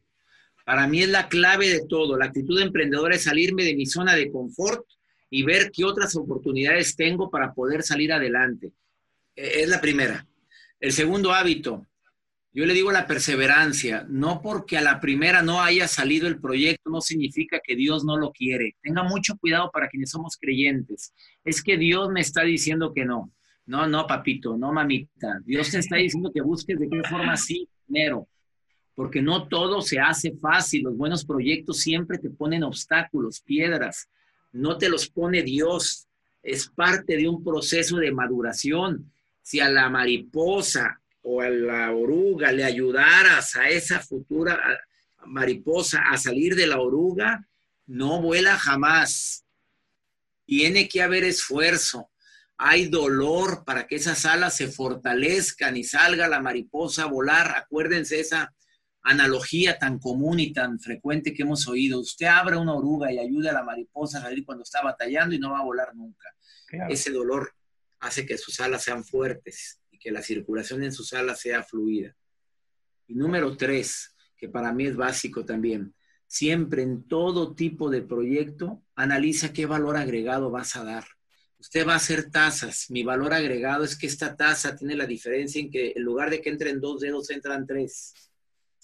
Para 0.66 0.88
mí 0.88 1.02
es 1.02 1.10
la 1.10 1.30
clave 1.30 1.70
de 1.70 1.86
todo. 1.88 2.18
La 2.18 2.26
actitud 2.26 2.60
emprendedora 2.60 3.16
es 3.16 3.24
salirme 3.24 3.64
de 3.64 3.76
mi 3.76 3.86
zona 3.86 4.16
de 4.16 4.32
confort 4.32 4.86
y 5.30 5.44
ver 5.44 5.72
qué 5.72 5.84
otras 5.86 6.16
oportunidades 6.16 6.96
tengo 6.96 7.30
para 7.30 7.54
poder 7.54 7.84
salir 7.84 8.12
adelante. 8.12 8.72
E, 9.36 9.62
es 9.62 9.70
la 9.70 9.80
primera. 9.80 10.26
El 10.80 10.92
segundo 10.92 11.32
hábito, 11.32 11.86
yo 12.54 12.66
le 12.66 12.74
digo 12.74 12.92
la 12.92 13.06
perseverancia, 13.06 14.06
no 14.10 14.42
porque 14.42 14.78
a 14.78 14.82
la 14.82 15.00
primera 15.00 15.44
no 15.44 15.62
haya 15.62 15.88
salido 15.88 16.28
el 16.28 16.40
proyecto, 16.40 16.90
no 16.90 17.02
significa 17.02 17.60
que 17.64 17.76
Dios 17.76 18.04
no 18.04 18.18
lo 18.18 18.32
quiere. 18.32 18.76
Tenga 18.82 19.04
mucho 19.04 19.38
cuidado 19.38 19.70
para 19.72 19.88
quienes 19.90 20.10
somos 20.10 20.38
creyentes. 20.38 21.14
Es 21.44 21.62
que 21.62 21.78
Dios 21.78 22.10
me 22.10 22.22
está 22.22 22.42
diciendo 22.44 22.94
que 22.94 23.06
no. 23.06 23.32
No, 23.68 23.86
no, 23.86 24.08
papito, 24.08 24.58
no, 24.58 24.72
mamita. 24.72 25.40
Dios 25.46 25.70
te 25.70 25.80
está 25.80 25.98
diciendo 25.98 26.32
que 26.34 26.42
busques 26.42 26.80
de 26.80 26.90
qué 26.90 27.02
forma 27.08 27.36
sí 27.36 27.68
dinero. 27.88 28.28
Porque 28.96 29.22
no 29.22 29.48
todo 29.48 29.82
se 29.82 30.00
hace 30.00 30.32
fácil. 30.38 30.84
Los 30.84 30.98
buenos 30.98 31.26
proyectos 31.26 31.80
siempre 31.80 32.18
te 32.18 32.30
ponen 32.30 32.64
obstáculos, 32.64 33.42
piedras. 33.42 34.10
No 34.52 34.78
te 34.78 34.90
los 34.90 35.10
pone 35.10 35.44
Dios. 35.44 36.08
Es 36.42 36.70
parte 36.70 37.18
de 37.18 37.28
un 37.28 37.44
proceso 37.44 37.98
de 37.98 38.12
maduración. 38.12 39.12
Si 39.44 39.60
a 39.60 39.70
la 39.70 39.90
mariposa 39.90 41.02
o 41.30 41.42
a 41.42 41.50
la 41.50 41.92
oruga 41.92 42.54
le 42.54 42.64
ayudaras 42.64 43.58
a 43.58 43.68
esa 43.68 44.00
futura 44.00 44.62
mariposa 45.26 46.04
a 46.10 46.18
salir 46.18 46.56
de 46.56 46.68
la 46.68 46.80
oruga, 46.80 47.46
no 47.86 48.22
vuela 48.22 48.58
jamás. 48.58 49.46
Tiene 50.46 50.88
que 50.88 51.02
haber 51.02 51.26
esfuerzo. 51.26 52.10
Hay 52.58 52.88
dolor 52.88 53.66
para 53.66 53.88
que 53.88 53.98
esas 53.98 54.26
alas 54.26 54.56
se 54.56 54.70
fortalezcan 54.70 55.76
y 55.76 55.84
salga 55.84 56.30
la 56.30 56.40
mariposa 56.40 57.04
a 57.04 57.08
volar. 57.08 57.58
Acuérdense 57.58 58.22
esa 58.22 58.56
analogía 59.02 59.78
tan 59.78 60.00
común 60.00 60.40
y 60.40 60.54
tan 60.54 60.80
frecuente 60.80 61.34
que 61.34 61.42
hemos 61.42 61.68
oído. 61.68 62.00
Usted 62.00 62.28
abre 62.28 62.56
una 62.56 62.74
oruga 62.74 63.12
y 63.12 63.20
ayuda 63.20 63.50
a 63.50 63.56
la 63.56 63.64
mariposa 63.64 64.20
a 64.20 64.22
salir 64.22 64.46
cuando 64.46 64.64
está 64.64 64.82
batallando 64.82 65.36
y 65.36 65.40
no 65.40 65.52
va 65.52 65.60
a 65.60 65.66
volar 65.66 65.94
nunca. 65.94 66.34
Ese 66.88 67.12
dolor 67.12 67.54
hace 68.00 68.26
que 68.26 68.38
sus 68.38 68.62
alas 68.62 68.86
sean 68.86 69.04
fuertes 69.04 69.82
que 70.08 70.14
la 70.14 70.22
circulación 70.22 70.84
en 70.84 70.94
sus 70.94 71.12
alas 71.12 71.42
sea 71.42 71.64
fluida. 71.64 72.16
Y 73.08 73.16
número 73.16 73.58
tres, 73.58 74.16
que 74.38 74.48
para 74.48 74.72
mí 74.72 74.86
es 74.86 74.96
básico 74.96 75.44
también, 75.44 75.94
siempre 76.28 76.82
en 76.82 77.06
todo 77.10 77.54
tipo 77.54 77.90
de 77.90 78.04
proyecto, 78.04 78.82
analiza 78.96 79.52
qué 79.52 79.66
valor 79.66 79.98
agregado 79.98 80.50
vas 80.50 80.78
a 80.78 80.86
dar. 80.86 81.04
Usted 81.60 81.86
va 81.86 81.92
a 81.92 81.98
hacer 81.98 82.32
tazas. 82.32 82.90
Mi 82.90 83.04
valor 83.04 83.34
agregado 83.34 83.84
es 83.84 83.98
que 83.98 84.08
esta 84.08 84.38
taza 84.38 84.78
tiene 84.78 84.96
la 84.96 85.06
diferencia 85.06 85.60
en 85.60 85.70
que 85.70 85.92
en 85.94 86.04
lugar 86.04 86.30
de 86.30 86.42
que 86.42 86.52
entren 86.52 86.80
dos 86.80 87.02
dedos, 87.02 87.30
entran 87.30 87.68
tres. 87.68 88.14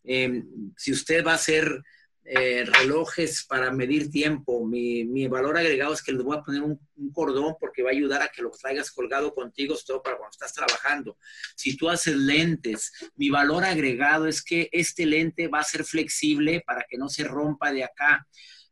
Em, 0.03 0.73
si 0.75 0.91
usted 0.91 1.25
va 1.25 1.31
a 1.31 1.35
hacer 1.35 1.81
eh, 2.25 2.63
relojes 2.65 3.43
para 3.43 3.69
medir 3.71 4.09
tiempo. 4.09 4.65
Mi, 4.65 5.27
valor 5.27 5.57
agregado 5.57 5.93
es 5.93 6.01
que 6.01 6.13
les 6.13 6.23
voy 6.23 6.37
a 6.37 6.41
poner 6.41 6.61
un, 6.61 6.79
cordón 7.11 7.55
porque 7.59 7.83
va 7.83 7.89
a 7.89 7.93
ayudar 7.93 8.21
a 8.21 8.29
que 8.29 8.41
lo 8.41 8.49
traigas 8.49 8.89
colgado 8.91 9.33
contigo, 9.33 9.75
todo 9.85 10.01
para 10.01 10.17
cuando 10.17 10.31
estás 10.31 10.53
trabajando. 10.53 11.17
Si 11.55 11.75
tú 11.75 11.89
haces 11.89 12.15
lentes, 12.15 12.93
mi 13.15 13.29
valor 13.29 13.65
agregado 13.65 14.27
es 14.27 14.41
que 14.41 14.69
este 14.71 15.05
lente 15.05 15.49
va 15.49 15.59
a 15.59 15.63
ser 15.63 15.83
flexible 15.83 16.63
para 16.65 16.85
que 16.87 16.97
no 16.97 17.09
se 17.09 17.25
rompa 17.25 17.73
de 17.73 17.83
acá. 17.83 18.25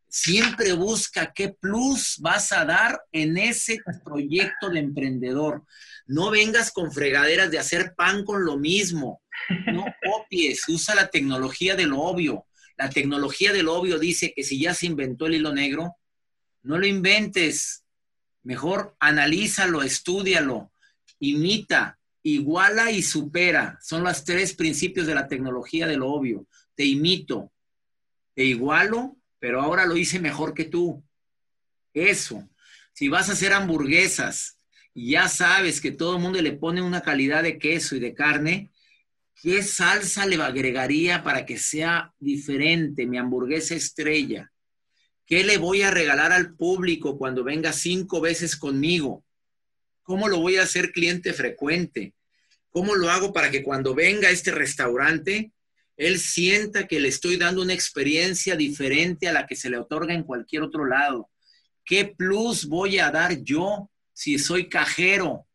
Siempre 0.07 0.73
busca 0.73 1.33
qué 1.33 1.49
plus 1.49 2.17
vas 2.19 2.53
a 2.53 2.63
dar 2.63 3.01
en 3.11 3.37
ese 3.37 3.79
proyecto 4.03 4.69
de 4.69 4.79
emprendedor. 4.79 5.63
No 6.05 6.31
vengas 6.31 6.71
con 6.71 6.91
fregaderas 6.91 7.51
de 7.51 7.59
hacer 7.59 7.95
pan 7.95 8.23
con 8.23 8.45
lo 8.45 8.57
mismo. 8.57 9.21
No 9.73 9.85
copies, 10.03 10.67
usa 10.69 10.95
la 10.95 11.09
tecnología 11.09 11.75
de 11.75 11.85
lo 11.85 11.99
obvio 11.99 12.45
la 12.81 12.89
tecnología 12.89 13.53
del 13.53 13.67
obvio 13.67 13.99
dice 13.99 14.33
que 14.35 14.43
si 14.43 14.59
ya 14.59 14.73
se 14.73 14.87
inventó 14.87 15.27
el 15.27 15.35
hilo 15.35 15.53
negro, 15.53 15.97
no 16.63 16.79
lo 16.79 16.87
inventes. 16.87 17.85
Mejor 18.41 18.95
analízalo, 18.99 19.83
estudialo, 19.83 20.71
imita, 21.19 21.99
iguala 22.23 22.89
y 22.89 23.03
supera. 23.03 23.77
Son 23.83 24.03
los 24.03 24.25
tres 24.25 24.55
principios 24.55 25.05
de 25.05 25.13
la 25.13 25.27
tecnología 25.27 25.85
del 25.85 26.01
obvio. 26.01 26.47
Te 26.73 26.83
imito, 26.83 27.51
te 28.33 28.45
igualo, 28.45 29.15
pero 29.37 29.61
ahora 29.61 29.85
lo 29.85 29.95
hice 29.95 30.19
mejor 30.19 30.55
que 30.55 30.65
tú. 30.65 31.03
Eso. 31.93 32.49
Si 32.93 33.09
vas 33.09 33.29
a 33.29 33.33
hacer 33.33 33.53
hamburguesas 33.53 34.57
y 34.91 35.11
ya 35.11 35.27
sabes 35.29 35.81
que 35.81 35.91
todo 35.91 36.15
el 36.15 36.21
mundo 36.23 36.41
le 36.41 36.53
pone 36.53 36.81
una 36.81 37.01
calidad 37.01 37.43
de 37.43 37.59
queso 37.59 37.95
y 37.95 37.99
de 37.99 38.15
carne, 38.15 38.70
¿Qué 39.41 39.63
salsa 39.63 40.27
le 40.27 40.35
agregaría 40.35 41.23
para 41.23 41.47
que 41.47 41.57
sea 41.57 42.13
diferente 42.19 43.07
mi 43.07 43.17
hamburguesa 43.17 43.73
estrella? 43.73 44.51
¿Qué 45.25 45.43
le 45.43 45.57
voy 45.57 45.81
a 45.81 45.89
regalar 45.89 46.31
al 46.31 46.53
público 46.53 47.17
cuando 47.17 47.43
venga 47.43 47.73
cinco 47.73 48.21
veces 48.21 48.55
conmigo? 48.55 49.25
¿Cómo 50.03 50.27
lo 50.27 50.39
voy 50.39 50.57
a 50.57 50.63
hacer 50.63 50.91
cliente 50.91 51.33
frecuente? 51.33 52.13
¿Cómo 52.69 52.93
lo 52.93 53.09
hago 53.09 53.33
para 53.33 53.49
que 53.49 53.63
cuando 53.63 53.95
venga 53.95 54.27
a 54.27 54.31
este 54.31 54.51
restaurante, 54.51 55.51
él 55.97 56.19
sienta 56.19 56.85
que 56.85 56.99
le 56.99 57.07
estoy 57.07 57.37
dando 57.37 57.63
una 57.63 57.73
experiencia 57.73 58.55
diferente 58.55 59.27
a 59.27 59.33
la 59.33 59.47
que 59.47 59.55
se 59.55 59.71
le 59.71 59.77
otorga 59.77 60.13
en 60.13 60.23
cualquier 60.23 60.61
otro 60.61 60.85
lado? 60.85 61.31
¿Qué 61.83 62.05
plus 62.05 62.67
voy 62.67 62.99
a 62.99 63.09
dar 63.09 63.41
yo 63.41 63.89
si 64.13 64.37
soy 64.37 64.69
cajero? 64.69 65.47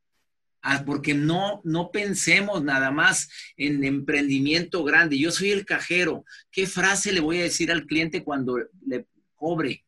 Porque 0.84 1.14
no, 1.14 1.60
no 1.64 1.90
pensemos 1.90 2.62
nada 2.62 2.90
más 2.90 3.28
en 3.56 3.84
emprendimiento 3.84 4.84
grande. 4.84 5.18
Yo 5.18 5.30
soy 5.30 5.50
el 5.50 5.64
cajero. 5.64 6.24
¿Qué 6.50 6.66
frase 6.66 7.12
le 7.12 7.20
voy 7.20 7.38
a 7.38 7.44
decir 7.44 7.70
al 7.70 7.86
cliente 7.86 8.24
cuando 8.24 8.58
le 8.86 9.06
cobre? 9.34 9.84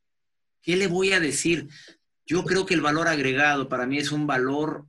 ¿Qué 0.62 0.76
le 0.76 0.87
voy 0.87 1.12
a 1.12 1.20
decir? 1.20 1.68
Yo 2.26 2.44
creo 2.44 2.66
que 2.66 2.75
el 2.75 2.80
valor 2.80 3.08
agregado 3.08 3.68
para 3.68 3.87
mí 3.87 3.99
es 3.99 4.12
un 4.12 4.26
valor 4.26 4.87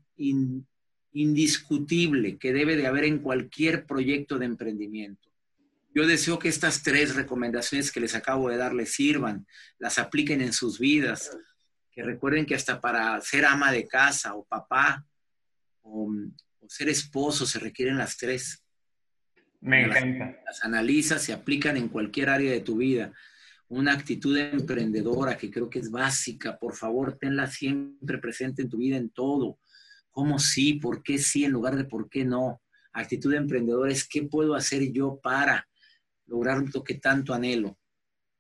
indiscutible 1.11 2.37
que 2.37 2.53
debe 2.53 2.75
de 2.75 2.87
haber 2.87 3.05
en 3.05 3.19
cualquier 3.19 3.85
proyecto 3.85 4.37
de 4.37 4.45
emprendimiento. 4.45 5.29
Yo 5.93 6.05
deseo 6.05 6.37
que 6.37 6.49
estas 6.49 6.83
tres 6.83 7.15
recomendaciones 7.15 7.91
que 7.91 7.99
les 7.99 8.13
acabo 8.13 8.49
de 8.49 8.57
dar 8.57 8.73
les 8.73 8.93
sirvan, 8.93 9.47
las 9.79 9.97
apliquen 9.97 10.41
en 10.41 10.53
sus 10.53 10.77
vidas, 10.77 11.35
que 11.91 12.03
recuerden 12.03 12.45
que 12.45 12.55
hasta 12.55 12.79
para 12.79 13.19
ser 13.21 13.45
ama 13.45 13.71
de 13.71 13.87
casa 13.87 14.35
o 14.35 14.45
papá 14.45 15.05
o, 15.81 16.11
ser 16.67 16.89
esposo, 16.89 17.45
se 17.45 17.59
requieren 17.59 17.97
las 17.97 18.17
tres. 18.17 18.63
Me 19.61 19.85
encanta. 19.85 20.25
Las, 20.25 20.45
las, 20.45 20.63
analizas, 20.63 21.23
se 21.23 21.33
aplican 21.33 21.77
en 21.77 21.89
cualquier 21.89 22.29
área 22.29 22.51
de 22.51 22.61
tu 22.61 22.77
vida. 22.77 23.11
Una 23.67 23.93
actitud 23.93 24.37
emprendedora 24.37 25.37
que 25.37 25.51
creo 25.51 25.69
que 25.69 25.79
es 25.79 25.91
básica, 25.91 26.57
por 26.57 26.75
favor, 26.75 27.17
tenla 27.17 27.47
siempre 27.47 28.17
presente 28.17 28.61
en 28.61 28.69
tu 28.69 28.77
vida, 28.77 28.97
en 28.97 29.09
todo. 29.09 29.59
¿Cómo 30.11 30.39
sí? 30.39 30.73
¿Por 30.73 31.03
qué 31.03 31.17
sí? 31.17 31.45
En 31.45 31.51
lugar 31.51 31.75
de 31.75 31.85
por 31.85 32.09
qué 32.09 32.25
no. 32.25 32.61
Actitud 32.93 33.33
emprendedora 33.33 33.91
es 33.91 34.07
qué 34.07 34.23
puedo 34.23 34.55
hacer 34.55 34.91
yo 34.91 35.19
para 35.21 35.67
lograr 36.25 36.63
lo 36.73 36.83
que 36.83 36.95
tanto 36.95 37.33
anhelo. 37.33 37.77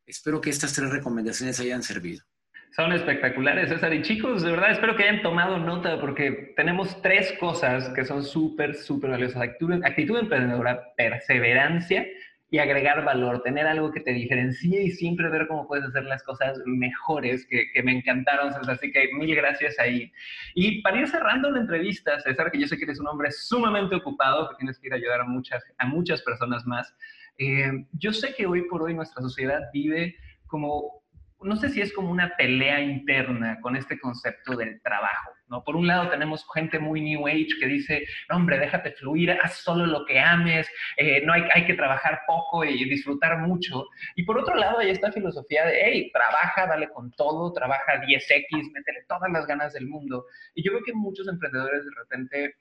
Espero 0.05 0.41
que 0.41 0.49
estas 0.49 0.73
tres 0.73 0.89
recomendaciones 0.89 1.59
hayan 1.59 1.83
servido. 1.83 2.23
Son 2.71 2.91
espectaculares, 2.93 3.69
César. 3.69 3.93
Y 3.93 4.03
chicos, 4.03 4.43
de 4.43 4.51
verdad 4.51 4.71
espero 4.71 4.95
que 4.95 5.03
hayan 5.03 5.23
tomado 5.23 5.57
nota 5.57 5.99
porque 5.99 6.53
tenemos 6.55 7.01
tres 7.01 7.33
cosas 7.39 7.89
que 7.89 8.05
son 8.05 8.23
súper, 8.23 8.75
súper 8.75 9.09
valiosas. 9.09 9.41
Actitud, 9.41 9.83
actitud 9.83 10.17
emprendedora, 10.19 10.93
perseverancia 10.95 12.05
y 12.51 12.59
agregar 12.59 13.03
valor, 13.03 13.41
tener 13.43 13.67
algo 13.67 13.91
que 13.91 13.99
te 13.99 14.11
diferencie 14.11 14.83
y 14.83 14.91
siempre 14.91 15.29
ver 15.29 15.47
cómo 15.47 15.67
puedes 15.67 15.85
hacer 15.85 16.03
las 16.05 16.23
cosas 16.23 16.59
mejores, 16.65 17.45
que, 17.47 17.67
me 17.83 17.91
encantaron, 17.91 18.53
César. 18.53 18.75
Así 18.75 18.91
que 18.91 19.09
mil 19.13 19.35
gracias 19.35 19.79
ahí. 19.79 20.11
Y 20.53 20.81
para 20.83 20.99
ir 20.99 21.07
cerrando 21.07 21.49
la 21.49 21.61
entrevista, 21.61 22.19
César, 22.19 22.51
que 22.51 22.59
yo 22.59 22.67
sé 22.67 22.77
que 22.77 22.85
eres 22.85 22.99
un 22.99 23.07
hombre 23.07 23.31
sumamente 23.31 23.95
ocupado, 23.95 24.49
que 24.49 24.55
tienes 24.57 24.79
que 24.79 24.87
ir 24.87 24.93
a 24.93 24.97
ayudar 24.97 25.21
a 25.21 25.25
muchas, 25.25 25.63
a 25.77 25.87
muchas 25.87 26.21
personas 26.21 26.65
más. 26.65 26.95
Eh, 27.39 27.71
yo 27.93 28.13
sé 28.13 28.33
que 28.35 28.45
hoy 28.45 28.67
por 28.67 28.83
hoy 28.83 28.93
nuestra 28.93 29.21
sociedad 29.21 29.61
vive 29.73 30.15
como 30.45 30.98
no 31.41 31.55
sé 31.55 31.69
si 31.69 31.81
es 31.81 31.93
como 31.93 32.11
una 32.11 32.35
pelea 32.35 32.81
interna 32.81 33.59
con 33.61 33.75
este 33.75 33.99
concepto 33.99 34.55
del 34.57 34.81
trabajo, 34.81 35.31
¿no? 35.47 35.63
Por 35.63 35.75
un 35.75 35.87
lado 35.87 36.09
tenemos 36.09 36.45
gente 36.53 36.79
muy 36.79 37.01
New 37.01 37.27
Age 37.27 37.47
que 37.59 37.67
dice, 37.67 38.05
hombre, 38.29 38.59
déjate 38.59 38.91
fluir, 38.91 39.31
haz 39.31 39.55
solo 39.55 39.85
lo 39.85 40.05
que 40.05 40.19
ames, 40.19 40.69
eh, 40.97 41.21
no 41.25 41.33
hay, 41.33 41.43
hay 41.53 41.65
que 41.65 41.75
trabajar 41.75 42.21
poco 42.27 42.65
y 42.65 42.83
disfrutar 42.89 43.37
mucho. 43.37 43.87
Y 44.15 44.23
por 44.23 44.37
otro 44.37 44.55
lado 44.55 44.79
hay 44.79 44.89
esta 44.89 45.11
filosofía 45.11 45.65
de, 45.65 45.79
hey, 45.81 46.11
trabaja, 46.11 46.67
dale 46.67 46.89
con 46.89 47.11
todo, 47.11 47.53
trabaja 47.53 48.01
10X, 48.01 48.71
métele 48.73 49.05
todas 49.07 49.31
las 49.31 49.47
ganas 49.47 49.73
del 49.73 49.87
mundo. 49.87 50.25
Y 50.55 50.63
yo 50.63 50.71
creo 50.73 50.83
que 50.83 50.93
muchos 50.93 51.27
emprendedores 51.27 51.85
de 51.85 51.91
repente 51.95 52.55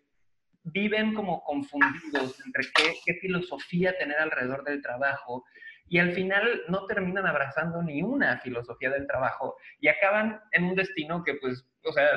viven 0.62 1.14
como 1.14 1.42
confundidos 1.44 2.40
entre 2.44 2.64
qué, 2.74 2.94
qué 3.04 3.14
filosofía 3.14 3.96
tener 3.98 4.18
alrededor 4.18 4.64
del 4.64 4.82
trabajo 4.82 5.44
y 5.88 5.98
al 5.98 6.12
final 6.12 6.62
no 6.68 6.86
terminan 6.86 7.26
abrazando 7.26 7.82
ni 7.82 8.02
una 8.02 8.38
filosofía 8.38 8.90
del 8.90 9.06
trabajo 9.06 9.56
y 9.80 9.88
acaban 9.88 10.40
en 10.52 10.64
un 10.64 10.74
destino 10.74 11.22
que 11.24 11.34
pues, 11.34 11.64
o 11.84 11.92
sea, 11.92 12.08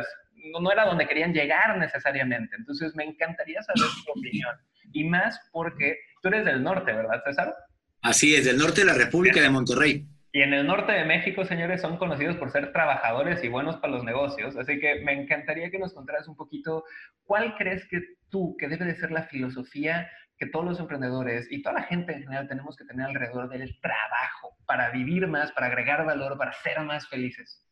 no, 0.59 0.71
era 0.71 0.85
donde 0.85 1.07
querían 1.07 1.33
llegar 1.33 1.77
necesariamente. 1.77 2.55
Entonces 2.57 2.95
me 2.95 3.03
encantaría 3.03 3.61
saber 3.61 3.89
tu 4.05 4.11
opinión 4.11 4.55
y 4.91 5.03
más 5.05 5.39
porque 5.51 5.97
tú 6.21 6.29
eres 6.29 6.45
del 6.45 6.63
norte, 6.63 6.91
¿verdad, 6.91 7.21
César? 7.25 7.53
Así 8.01 8.35
es, 8.35 8.45
del 8.45 8.57
norte 8.57 8.81
de 8.81 8.87
la 8.87 8.93
República 8.93 9.41
de 9.41 9.49
Monterrey. 9.49 10.07
Y 10.33 10.41
en 10.41 10.53
el 10.53 10.65
norte 10.65 10.93
de 10.93 11.03
México, 11.03 11.43
señores, 11.43 11.81
son 11.81 11.97
conocidos 11.97 12.37
por 12.37 12.51
ser 12.51 12.71
trabajadores 12.71 13.43
y 13.43 13.49
buenos 13.49 13.75
para 13.77 13.93
los 13.93 14.05
negocios. 14.05 14.55
Así 14.55 14.79
que 14.79 15.01
me 15.03 15.11
encantaría 15.11 15.69
que 15.69 15.77
nos 15.77 15.93
contaras 15.93 16.27
un 16.29 16.37
poquito 16.37 16.85
cuál 17.25 17.55
crees 17.57 17.85
que 17.89 17.99
tú, 18.29 18.55
que 18.57 18.69
debe 18.69 18.85
de 18.85 18.95
ser 18.95 19.11
la 19.11 19.23
filosofía 19.23 20.09
que 20.41 20.47
todos 20.47 20.65
los 20.65 20.79
emprendedores 20.79 21.45
y 21.51 21.61
toda 21.61 21.75
la 21.75 21.83
gente 21.83 22.13
en 22.13 22.23
general 22.23 22.47
tenemos 22.47 22.75
que 22.75 22.83
tener 22.83 23.05
alrededor 23.05 23.47
del 23.47 23.79
trabajo 23.79 24.57
para 24.65 24.89
vivir 24.89 25.27
más, 25.27 25.51
para 25.51 25.67
agregar 25.67 26.03
valor, 26.03 26.35
para 26.35 26.51
ser 26.63 26.83
más 26.83 27.07
felices? 27.07 27.63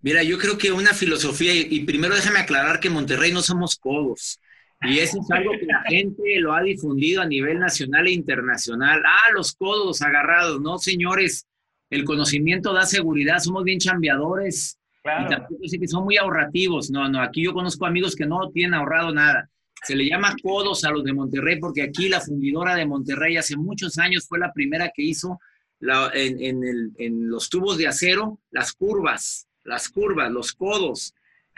Mira, 0.00 0.24
yo 0.24 0.38
creo 0.38 0.58
que 0.58 0.72
una 0.72 0.92
filosofía, 0.92 1.54
y 1.54 1.84
primero 1.84 2.16
déjame 2.16 2.40
aclarar 2.40 2.80
que 2.80 2.88
en 2.88 2.94
Monterrey 2.94 3.32
no 3.32 3.42
somos 3.42 3.76
codos. 3.76 4.40
Y 4.80 4.98
eso 4.98 5.20
es 5.20 5.30
algo 5.30 5.52
que 5.52 5.66
la 5.66 5.82
gente 5.86 6.40
lo 6.40 6.52
ha 6.52 6.62
difundido 6.62 7.22
a 7.22 7.26
nivel 7.26 7.60
nacional 7.60 8.08
e 8.08 8.10
internacional. 8.10 9.00
Ah, 9.06 9.30
los 9.32 9.54
codos 9.54 10.02
agarrados. 10.02 10.60
No, 10.60 10.78
señores, 10.78 11.46
el 11.90 12.02
conocimiento 12.02 12.72
da 12.72 12.86
seguridad, 12.86 13.38
somos 13.38 13.62
bien 13.62 13.78
chambeadores. 13.78 14.80
Y 15.04 15.28
tampoco 15.28 15.68
sé 15.68 15.78
que 15.78 15.86
son 15.86 16.02
muy 16.02 16.16
ahorrativos. 16.16 16.90
No, 16.90 17.08
no, 17.08 17.22
aquí 17.22 17.44
yo 17.44 17.52
conozco 17.52 17.86
amigos 17.86 18.16
que 18.16 18.26
no 18.26 18.50
tienen 18.50 18.74
ahorrado 18.74 19.14
nada. 19.14 19.48
Se 19.82 19.96
le 19.96 20.08
llama 20.08 20.34
codos 20.42 20.84
a 20.84 20.90
los 20.90 21.04
de 21.04 21.12
Monterrey 21.12 21.58
porque 21.58 21.82
aquí 21.82 22.08
la 22.08 22.20
fundidora 22.20 22.74
de 22.76 22.86
Monterrey 22.86 23.36
hace 23.36 23.56
muchos 23.56 23.98
años 23.98 24.26
fue 24.28 24.38
la 24.38 24.52
primera 24.52 24.92
que 24.94 25.02
hizo 25.02 25.40
en, 26.14 27.28
los 27.28 27.48
tubos 27.50 27.78
de 27.78 27.88
acero 27.88 28.38
las 28.50 28.72
curvas. 28.72 29.48
las 29.64 29.88
curvas, 29.88 30.30
los 30.30 30.52
codos. 30.52 31.14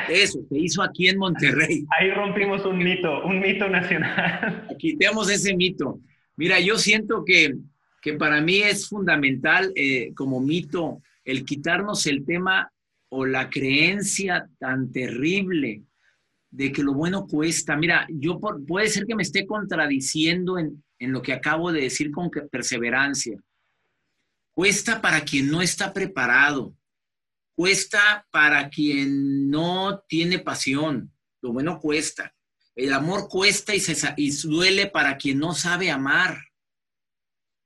Eso 0.09 0.41
se 0.49 0.59
hizo 0.59 0.83
aquí 0.83 1.09
en 1.09 1.19
Monterrey. 1.19 1.85
Ahí 1.99 2.11
rompimos 2.11 2.65
un 2.65 2.79
mito, 2.79 3.25
un 3.25 3.41
mito 3.41 3.69
nacional. 3.69 4.69
Quitemos 4.79 5.31
ese 5.31 5.55
mito. 5.55 6.01
Mira, 6.37 6.59
yo 6.59 6.79
siento 6.79 7.25
que, 7.25 7.55
que 8.03 8.15
para 8.15 8.41
mí 8.41 8.57
es 8.59 8.89
fundamental 8.89 9.73
eh, 9.77 10.13
como 10.17 10.41
mito 10.41 11.01
el 11.25 11.45
quitarnos 11.45 12.07
el 12.07 12.25
tema 12.25 12.73
o 13.09 13.25
la 13.25 13.49
creencia 13.49 14.49
tan 14.59 14.91
terrible 14.91 15.83
de 16.55 16.71
que 16.71 16.85
lo 16.85 16.95
bueno 16.95 17.27
cuesta. 17.27 17.77
Mira, 17.77 18.07
yo 18.09 18.39
puede 18.39 18.89
ser 18.89 19.07
que 19.07 19.17
me 19.17 19.25
esté 19.25 19.45
contradiciendo 19.45 20.57
en, 20.57 20.85
en 21.01 21.13
lo 21.13 21.21
que 21.21 21.33
acabo 21.33 21.73
de 21.73 21.83
decir 21.83 22.13
con 22.13 22.31
perseverancia. 22.31 23.41
Cuesta 24.53 25.03
para 25.03 25.25
quien 25.25 25.51
no 25.51 25.63
está 25.63 25.93
preparado. 25.93 26.77
Cuesta 27.57 28.25
para 28.31 28.69
quien 28.71 29.51
no 29.51 30.05
tiene 30.09 30.39
pasión. 30.39 31.13
Lo 31.43 31.53
bueno 31.53 31.81
cuesta. 31.81 32.33
El 32.77 32.93
amor 32.93 33.29
cuesta 33.29 33.75
y, 33.75 33.81
se, 33.81 34.15
y 34.17 34.31
duele 34.47 34.87
para 34.87 35.17
quien 35.17 35.41
no 35.41 35.55
sabe 35.55 35.91
amar. 35.91 36.39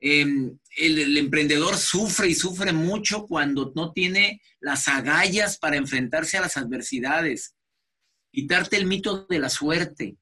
Em, 0.00 0.58
el, 0.78 1.16
emprendedor 1.18 1.76
sufre 1.76 2.28
y 2.28 2.34
sufre 2.34 2.72
mucho 2.72 3.26
cuando 3.26 3.70
no 3.74 3.92
tiene 3.92 4.40
las 4.60 4.88
agallas 4.88 5.58
para 5.58 5.76
enfrentarse 5.76 6.38
a 6.38 6.42
las 6.42 6.56
adversidades. 6.56 7.54
Quitarte 8.30 8.76
el 8.76 8.86
mito 8.86 9.26
de 9.26 9.38
la 9.38 9.48
suerte. 9.48 10.16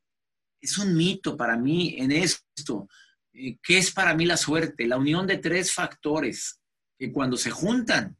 Es 0.60 0.78
un 0.78 0.96
mito 0.96 1.36
para 1.36 1.56
mí 1.56 1.96
en 1.98 2.12
esto. 2.12 2.88
Eh, 3.32 3.58
¿Qué 3.62 3.78
es 3.78 3.90
para 3.90 4.14
mí 4.14 4.24
la 4.24 4.36
suerte? 4.36 4.86
La 4.86 4.96
unión 4.96 5.26
de 5.26 5.38
tres 5.38 5.72
factores 5.72 6.60
que 6.98 7.12
cuando 7.12 7.36
se 7.36 7.50
juntan, 7.50 8.16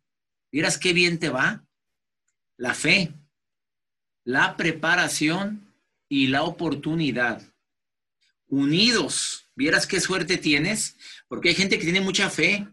vieras 0.52 0.78
qué 0.78 0.93
bien 0.93 1.19
te 1.19 1.31
va. 1.31 1.64
La 2.59 2.75
fe, 2.75 3.12
la 4.25 4.57
preparación 4.57 5.75
y 6.09 6.28
la 6.28 6.43
oportunidad. 6.43 7.43
Unidos, 8.49 9.50
vieras 9.55 9.87
qué 9.87 10.00
suerte 10.00 10.37
tienes, 10.37 10.97
porque 11.28 11.50
hay 11.50 11.55
gente 11.55 11.78
que 11.78 11.85
tiene 11.85 12.00
mucha 12.00 12.31
fe 12.31 12.66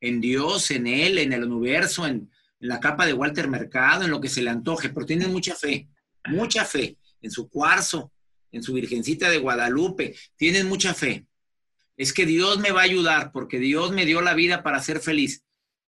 en 0.00 0.20
Dios, 0.20 0.70
en 0.70 0.86
Él, 0.86 1.18
en 1.18 1.32
el 1.32 1.44
universo, 1.44 2.06
en, 2.06 2.30
la 2.58 2.80
capa 2.80 3.06
de 3.06 3.12
Walter 3.12 3.48
Mercado, 3.48 4.04
en 4.04 4.10
lo 4.10 4.20
que 4.20 4.28
se 4.28 4.42
le 4.42 4.50
antoje, 4.50 4.88
pero 4.88 5.06
tienen 5.06 5.30
mucha 5.30 5.54
fe, 5.54 5.88
mucha 6.28 6.64
fe 6.64 6.98
en 7.20 7.30
su 7.30 7.48
cuarzo, 7.48 8.12
en 8.52 8.62
su 8.62 8.72
Virgencita 8.72 9.30
de 9.30 9.38
Guadalupe, 9.38 10.14
tienen 10.36 10.68
mucha 10.68 10.94
fe. 10.94 11.26
Es 11.96 12.12
que 12.12 12.26
Dios 12.26 12.58
me 12.58 12.72
va 12.72 12.80
a 12.80 12.84
ayudar 12.84 13.32
porque 13.32 13.58
Dios 13.58 13.92
me 13.92 14.04
dio 14.04 14.20
la 14.20 14.34
vida 14.34 14.62
para 14.62 14.80
ser 14.80 15.00
feliz. 15.00 15.42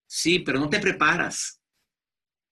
Sí, 0.08 0.40
pero 0.40 0.60
no 0.60 0.70
te 0.70 0.80
preparas. 0.80 1.62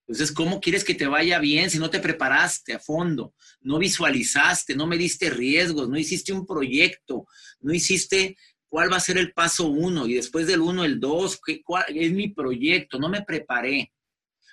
Entonces, 0.08 0.32
¿cómo 0.32 0.62
quieres 0.62 0.84
que 0.84 0.94
te 0.94 1.08
vaya 1.08 1.40
bien 1.40 1.70
si 1.70 1.80
no 1.80 1.90
te 1.90 2.00
preparaste 2.00 2.74
a 2.74 2.80
fondo? 2.80 3.34
No 3.62 3.80
visualizaste, 3.80 4.76
no 4.76 4.86
me 4.86 4.98
diste 4.98 5.32
riesgos, 5.32 5.90
no 5.90 5.98
hiciste 5.98 6.32
un 6.32 6.46
proyecto, 6.46 7.26
no 7.60 7.74
hiciste 7.74 8.38
cuál 8.68 8.92
va 8.92 8.98
a 8.98 9.00
ser 9.00 9.18
el 9.18 9.34
paso 9.34 9.68
uno 9.68 10.06
y 10.06 10.14
después 10.14 10.46
del 10.46 10.62
uno 10.62 10.84
el 10.84 11.00
dos, 11.00 11.40
cuál 11.64 11.86
es 11.88 12.12
mi 12.12 12.28
proyecto, 12.28 13.00
no 13.00 13.10
me 13.10 13.24
preparé. 13.24 13.92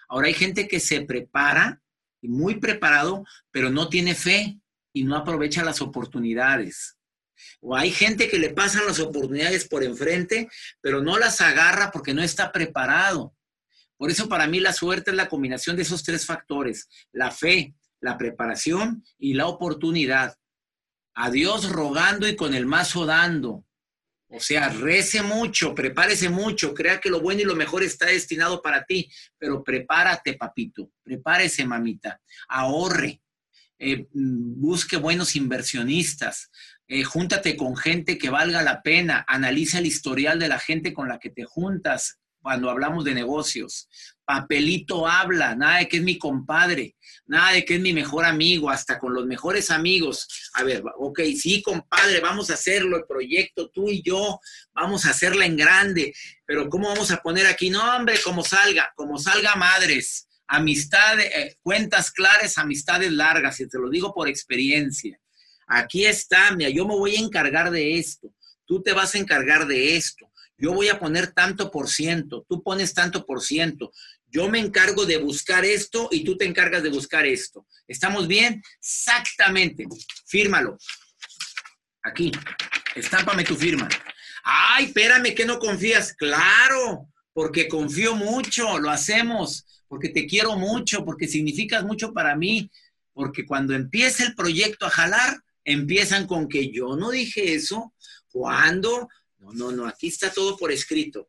Ahora 0.08 0.28
hay 0.28 0.34
gente 0.34 0.66
que 0.68 0.80
se 0.80 1.02
prepara 1.02 1.82
muy 2.28 2.60
preparado, 2.60 3.24
pero 3.50 3.70
no 3.70 3.88
tiene 3.88 4.14
fe 4.14 4.58
y 4.92 5.04
no 5.04 5.16
aprovecha 5.16 5.64
las 5.64 5.80
oportunidades. 5.80 6.96
O 7.60 7.76
hay 7.76 7.90
gente 7.90 8.28
que 8.28 8.38
le 8.38 8.50
pasan 8.50 8.86
las 8.86 9.00
oportunidades 9.00 9.66
por 9.66 9.82
enfrente, 9.82 10.48
pero 10.80 11.02
no 11.02 11.18
las 11.18 11.40
agarra 11.40 11.90
porque 11.90 12.14
no 12.14 12.22
está 12.22 12.52
preparado. 12.52 13.34
Por 13.96 14.10
eso 14.10 14.28
para 14.28 14.46
mí 14.46 14.60
la 14.60 14.72
suerte 14.72 15.10
es 15.10 15.16
la 15.16 15.28
combinación 15.28 15.76
de 15.76 15.82
esos 15.82 16.02
tres 16.02 16.26
factores, 16.26 16.88
la 17.12 17.30
fe, 17.30 17.74
la 18.00 18.18
preparación 18.18 19.04
y 19.18 19.34
la 19.34 19.46
oportunidad. 19.46 20.36
A 21.14 21.30
Dios 21.30 21.70
rogando 21.70 22.26
y 22.26 22.36
con 22.36 22.54
el 22.54 22.66
mazo 22.66 23.06
dando. 23.06 23.64
O 24.34 24.40
sea, 24.40 24.70
rece 24.70 25.22
mucho, 25.22 25.74
prepárese 25.74 26.30
mucho, 26.30 26.72
crea 26.72 26.98
que 27.00 27.10
lo 27.10 27.20
bueno 27.20 27.42
y 27.42 27.44
lo 27.44 27.54
mejor 27.54 27.82
está 27.82 28.06
destinado 28.06 28.62
para 28.62 28.84
ti, 28.84 29.10
pero 29.36 29.62
prepárate, 29.62 30.34
papito, 30.34 30.90
prepárese, 31.02 31.66
mamita, 31.66 32.18
ahorre, 32.48 33.20
eh, 33.78 34.06
busque 34.12 34.96
buenos 34.96 35.36
inversionistas, 35.36 36.50
eh, 36.88 37.04
júntate 37.04 37.58
con 37.58 37.76
gente 37.76 38.16
que 38.16 38.30
valga 38.30 38.62
la 38.62 38.80
pena, 38.80 39.22
analiza 39.28 39.78
el 39.78 39.86
historial 39.86 40.38
de 40.38 40.48
la 40.48 40.58
gente 40.58 40.94
con 40.94 41.08
la 41.08 41.18
que 41.18 41.28
te 41.28 41.44
juntas 41.44 42.21
cuando 42.42 42.68
hablamos 42.68 43.04
de 43.04 43.14
negocios. 43.14 43.88
Papelito 44.24 45.06
habla, 45.06 45.54
nada 45.54 45.78
de 45.78 45.88
que 45.88 45.98
es 45.98 46.02
mi 46.02 46.18
compadre, 46.18 46.96
nada 47.26 47.52
de 47.52 47.64
que 47.64 47.76
es 47.76 47.80
mi 47.80 47.92
mejor 47.92 48.24
amigo, 48.24 48.70
hasta 48.70 48.98
con 48.98 49.14
los 49.14 49.26
mejores 49.26 49.70
amigos. 49.70 50.50
A 50.54 50.62
ver, 50.64 50.82
ok, 50.96 51.20
sí, 51.36 51.62
compadre, 51.62 52.20
vamos 52.20 52.50
a 52.50 52.54
hacerlo, 52.54 52.96
el 52.96 53.04
proyecto, 53.04 53.70
tú 53.70 53.88
y 53.88 54.02
yo, 54.02 54.40
vamos 54.74 55.06
a 55.06 55.10
hacerla 55.10 55.46
en 55.46 55.56
grande, 55.56 56.14
pero 56.44 56.68
¿cómo 56.68 56.88
vamos 56.88 57.10
a 57.10 57.22
poner 57.22 57.46
aquí? 57.46 57.70
No, 57.70 57.96
hombre, 57.96 58.16
como 58.22 58.44
salga, 58.44 58.92
como 58.96 59.18
salga 59.18 59.54
madres, 59.54 60.28
amistades, 60.46 61.26
eh, 61.34 61.56
cuentas 61.62 62.10
claras, 62.10 62.58
amistades 62.58 63.12
largas, 63.12 63.60
y 63.60 63.68
te 63.68 63.78
lo 63.78 63.88
digo 63.88 64.12
por 64.12 64.28
experiencia. 64.28 65.18
Aquí 65.66 66.04
está, 66.04 66.52
mira, 66.52 66.70
yo 66.70 66.86
me 66.86 66.94
voy 66.94 67.16
a 67.16 67.20
encargar 67.20 67.70
de 67.70 67.98
esto, 67.98 68.34
tú 68.66 68.82
te 68.82 68.92
vas 68.92 69.14
a 69.14 69.18
encargar 69.18 69.66
de 69.66 69.96
esto, 69.96 70.30
yo 70.62 70.72
voy 70.72 70.88
a 70.90 71.00
poner 71.00 71.32
tanto 71.32 71.72
por 71.72 71.88
ciento, 71.88 72.46
tú 72.48 72.62
pones 72.62 72.94
tanto 72.94 73.26
por 73.26 73.42
ciento, 73.42 73.90
yo 74.28 74.48
me 74.48 74.60
encargo 74.60 75.04
de 75.04 75.16
buscar 75.16 75.64
esto 75.64 76.08
y 76.12 76.22
tú 76.22 76.36
te 76.36 76.44
encargas 76.44 76.84
de 76.84 76.88
buscar 76.88 77.26
esto. 77.26 77.66
¿Estamos 77.88 78.28
bien? 78.28 78.62
Exactamente. 78.78 79.86
Fírmalo. 80.24 80.78
Aquí. 82.04 82.30
Estámpame 82.94 83.42
tu 83.42 83.56
firma. 83.56 83.88
Ay, 84.44 84.84
espérame 84.84 85.34
que 85.34 85.44
no 85.44 85.58
confías. 85.58 86.14
Claro, 86.14 87.08
porque 87.32 87.66
confío 87.66 88.14
mucho, 88.14 88.78
lo 88.78 88.88
hacemos, 88.88 89.66
porque 89.88 90.10
te 90.10 90.26
quiero 90.28 90.56
mucho, 90.56 91.04
porque 91.04 91.26
significas 91.26 91.82
mucho 91.82 92.12
para 92.12 92.36
mí, 92.36 92.70
porque 93.12 93.44
cuando 93.44 93.74
empiece 93.74 94.22
el 94.22 94.36
proyecto 94.36 94.86
a 94.86 94.90
jalar, 94.90 95.40
empiezan 95.64 96.28
con 96.28 96.48
que 96.48 96.70
yo 96.70 96.96
no 96.96 97.10
dije 97.10 97.54
eso. 97.54 97.92
¿Cuándo? 98.30 99.08
No, 99.42 99.52
no, 99.52 99.72
no, 99.72 99.86
aquí 99.86 100.06
está 100.06 100.32
todo 100.32 100.56
por 100.56 100.70
escrito. 100.70 101.28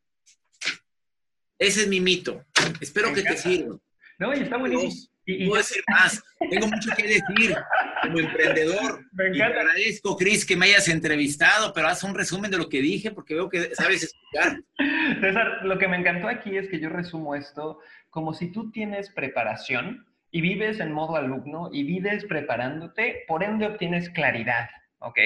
Ese 1.58 1.82
es 1.82 1.88
mi 1.88 1.99
mito. 1.99 2.45
Espero 2.80 3.12
que 3.12 3.23
te 3.23 3.36
sirva. 3.36 3.80
No, 4.19 4.34
y 4.34 4.41
está 4.41 4.58
buenísimo. 4.58 5.12
Y, 5.26 5.47
puedo 5.47 5.62
decir 5.62 5.82
más. 5.88 6.21
Tengo 6.49 6.67
mucho 6.67 6.91
que 6.95 7.08
decir 7.08 7.56
como 8.04 8.19
emprendedor. 8.19 9.04
Me 9.13 9.28
encanta. 9.30 9.62
agradezco, 9.62 10.15
Cris, 10.15 10.45
que 10.45 10.56
me 10.56 10.67
hayas 10.67 10.89
entrevistado, 10.89 11.73
pero 11.73 11.88
haz 11.88 12.04
un 12.04 12.13
resumen 12.13 12.52
de 12.52 12.58
lo 12.58 12.69
que 12.69 12.82
dije 12.82 13.12
porque 13.12 13.34
veo 13.34 13.49
que 13.49 13.73
sabes 13.73 14.04
explicar. 14.04 14.62
César, 15.21 15.62
lo 15.63 15.80
que 15.80 15.88
me 15.88 15.97
encantó 15.97 16.28
aquí 16.28 16.58
es 16.58 16.69
que 16.69 16.80
yo 16.80 16.89
resumo 16.89 17.36
esto 17.36 17.80
como 18.10 18.34
si 18.34 18.52
tú 18.52 18.69
tienes 18.69 19.10
preparación 19.10 20.06
y 20.30 20.41
vives 20.41 20.80
en 20.80 20.91
modo 20.91 21.15
alumno 21.15 21.69
y 21.71 21.84
vives 21.84 22.26
preparándote, 22.26 23.23
por 23.28 23.43
ende 23.43 23.65
obtienes 23.65 24.10
claridad. 24.10 24.69
¿Ok? 25.04 25.18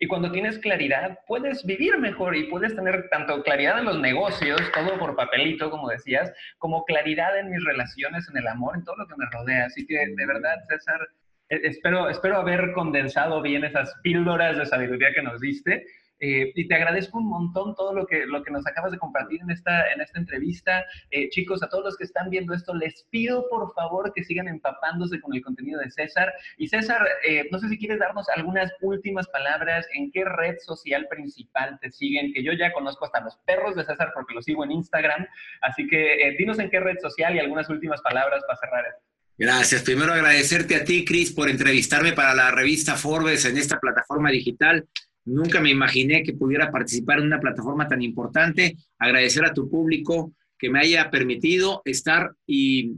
Y 0.00 0.06
cuando 0.06 0.30
tienes 0.30 0.58
claridad, 0.58 1.18
puedes 1.26 1.64
vivir 1.64 1.98
mejor 1.98 2.36
y 2.36 2.44
puedes 2.44 2.74
tener 2.76 3.08
tanto 3.10 3.42
claridad 3.42 3.78
en 3.78 3.86
los 3.86 3.98
negocios, 3.98 4.60
todo 4.74 4.98
por 4.98 5.16
papelito, 5.16 5.70
como 5.70 5.88
decías, 5.88 6.32
como 6.58 6.84
claridad 6.84 7.38
en 7.38 7.50
mis 7.50 7.64
relaciones, 7.64 8.28
en 8.28 8.38
el 8.38 8.46
amor, 8.46 8.76
en 8.76 8.84
todo 8.84 8.96
lo 8.96 9.06
que 9.06 9.16
me 9.16 9.26
rodea. 9.30 9.66
Así 9.66 9.86
que, 9.86 9.94
de 9.94 10.26
verdad, 10.26 10.56
César, 10.68 11.00
e, 11.48 11.60
espero, 11.64 12.08
espero 12.08 12.36
haber 12.36 12.72
condensado 12.72 13.42
bien 13.42 13.64
esas 13.64 13.94
píldoras 14.02 14.56
de 14.58 14.66
sabiduría 14.66 15.12
que 15.14 15.22
nos 15.22 15.40
diste 15.40 15.84
eh, 16.24 16.52
y 16.54 16.68
te 16.68 16.76
agradezco 16.76 17.18
un 17.18 17.26
montón 17.26 17.74
todo 17.74 17.92
lo 17.92 18.06
que, 18.06 18.26
lo 18.26 18.44
que 18.44 18.52
nos 18.52 18.64
acabas 18.64 18.92
de 18.92 18.98
compartir 18.98 19.40
en 19.42 19.50
esta, 19.50 19.92
en 19.92 20.00
esta 20.00 20.20
entrevista. 20.20 20.84
Eh, 21.10 21.28
chicos, 21.30 21.64
a 21.64 21.68
todos 21.68 21.82
los 21.82 21.96
que 21.96 22.04
están 22.04 22.30
viendo 22.30 22.54
esto, 22.54 22.72
les 22.76 23.08
pido 23.10 23.48
por 23.50 23.74
favor 23.74 24.12
que 24.14 24.22
sigan 24.22 24.46
empapándose 24.46 25.20
con 25.20 25.34
el 25.34 25.42
contenido 25.42 25.80
de 25.80 25.90
César. 25.90 26.32
Y 26.58 26.68
César, 26.68 27.04
eh, 27.28 27.48
no 27.50 27.58
sé 27.58 27.68
si 27.68 27.76
quieres 27.76 27.98
darnos 27.98 28.28
algunas 28.28 28.70
últimas 28.82 29.26
palabras, 29.30 29.84
en 29.94 30.12
qué 30.12 30.24
red 30.24 30.58
social 30.60 31.08
principal 31.10 31.76
te 31.80 31.90
siguen, 31.90 32.32
que 32.32 32.44
yo 32.44 32.52
ya 32.52 32.72
conozco 32.72 33.04
hasta 33.04 33.20
los 33.20 33.36
perros 33.38 33.74
de 33.74 33.84
César 33.84 34.12
porque 34.14 34.34
los 34.34 34.44
sigo 34.44 34.62
en 34.62 34.70
Instagram. 34.70 35.26
Así 35.60 35.88
que 35.88 36.36
dinos 36.38 36.60
en 36.60 36.70
qué 36.70 36.78
red 36.78 36.98
social 37.00 37.34
y 37.34 37.40
algunas 37.40 37.68
últimas 37.68 38.00
palabras 38.00 38.44
para 38.46 38.60
cerrar 38.60 38.84
esto. 38.86 39.02
Gracias. 39.38 39.82
Primero 39.82 40.12
agradecerte 40.12 40.76
a 40.76 40.84
ti, 40.84 41.04
Cris, 41.04 41.32
por 41.32 41.50
entrevistarme 41.50 42.12
para 42.12 42.32
la 42.32 42.52
revista 42.52 42.94
Forbes 42.94 43.44
en 43.44 43.56
esta 43.56 43.80
plataforma 43.80 44.30
digital. 44.30 44.86
Nunca 45.24 45.60
me 45.60 45.70
imaginé 45.70 46.22
que 46.22 46.32
pudiera 46.32 46.70
participar 46.70 47.18
en 47.18 47.26
una 47.26 47.40
plataforma 47.40 47.86
tan 47.86 48.02
importante. 48.02 48.76
Agradecer 48.98 49.44
a 49.44 49.54
tu 49.54 49.70
público 49.70 50.34
que 50.58 50.70
me 50.70 50.80
haya 50.80 51.10
permitido 51.10 51.82
estar 51.84 52.32
y 52.46 52.92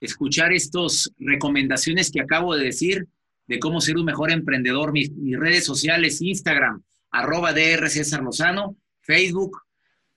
escuchar 0.00 0.52
estas 0.52 1.12
recomendaciones 1.18 2.10
que 2.10 2.20
acabo 2.20 2.54
de 2.56 2.66
decir 2.66 3.06
de 3.46 3.58
cómo 3.58 3.80
ser 3.80 3.96
un 3.96 4.04
mejor 4.04 4.30
emprendedor. 4.30 4.92
Mis, 4.92 5.10
redes 5.38 5.64
sociales, 5.64 6.22
Instagram, 6.22 6.82
arroba 7.10 7.52
DR 7.52 7.88
César 7.90 8.22
Lozano, 8.22 8.76
Facebook, 9.00 9.58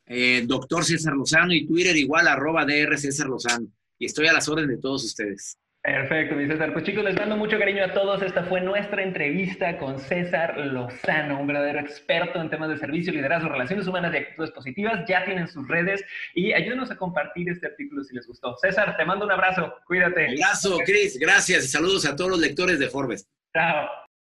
eh, 0.05 0.43
doctor 0.45 0.85
César 0.85 1.13
Lozano 1.13 1.53
y 1.53 1.65
Twitter 1.65 1.95
igual, 1.97 2.27
arroba 2.27 2.65
DR 2.65 2.97
César 2.97 3.27
Lozano. 3.27 3.67
y 3.99 4.05
estoy 4.05 4.27
a 4.27 4.33
las 4.33 4.47
órdenes 4.47 4.75
de 4.75 4.81
todos 4.81 5.03
ustedes. 5.03 5.57
Perfecto, 5.87 6.35
mi 6.35 6.45
César. 6.47 6.73
Pues 6.73 6.83
chicos, 6.83 7.01
les 7.05 7.15
mando 7.15 7.37
mucho 7.37 7.57
cariño 7.57 7.85
a 7.85 7.93
todos. 7.93 8.21
Esta 8.21 8.43
fue 8.43 8.59
nuestra 8.59 9.01
entrevista 9.01 9.77
con 9.77 9.97
César 9.97 10.57
Lozano, 10.57 11.39
un 11.39 11.47
verdadero 11.47 11.79
experto 11.79 12.41
en 12.41 12.49
temas 12.49 12.67
de 12.67 12.77
servicio, 12.77 13.13
liderazgo, 13.13 13.47
relaciones 13.47 13.87
humanas 13.87 14.13
y 14.13 14.17
actitudes 14.17 14.51
positivas. 14.51 15.05
Ya 15.07 15.23
tienen 15.23 15.47
sus 15.47 15.65
redes 15.65 16.03
y 16.35 16.51
ayúdenos 16.51 16.91
a 16.91 16.97
compartir 16.97 17.47
este 17.47 17.67
artículo 17.67 18.03
si 18.03 18.13
les 18.15 18.27
gustó. 18.27 18.57
César, 18.57 18.97
te 18.97 19.05
mando 19.05 19.23
un 19.23 19.31
abrazo. 19.31 19.75
Cuídate. 19.85 20.25
Un 20.25 20.43
abrazo, 20.43 20.77
Cris. 20.79 21.17
Gracias 21.17 21.63
y 21.63 21.67
saludos 21.69 22.05
a 22.05 22.17
todos 22.17 22.31
los 22.31 22.39
lectores 22.41 22.79
de 22.79 22.89
Forbes. 22.89 23.25
Chao. 23.53 23.87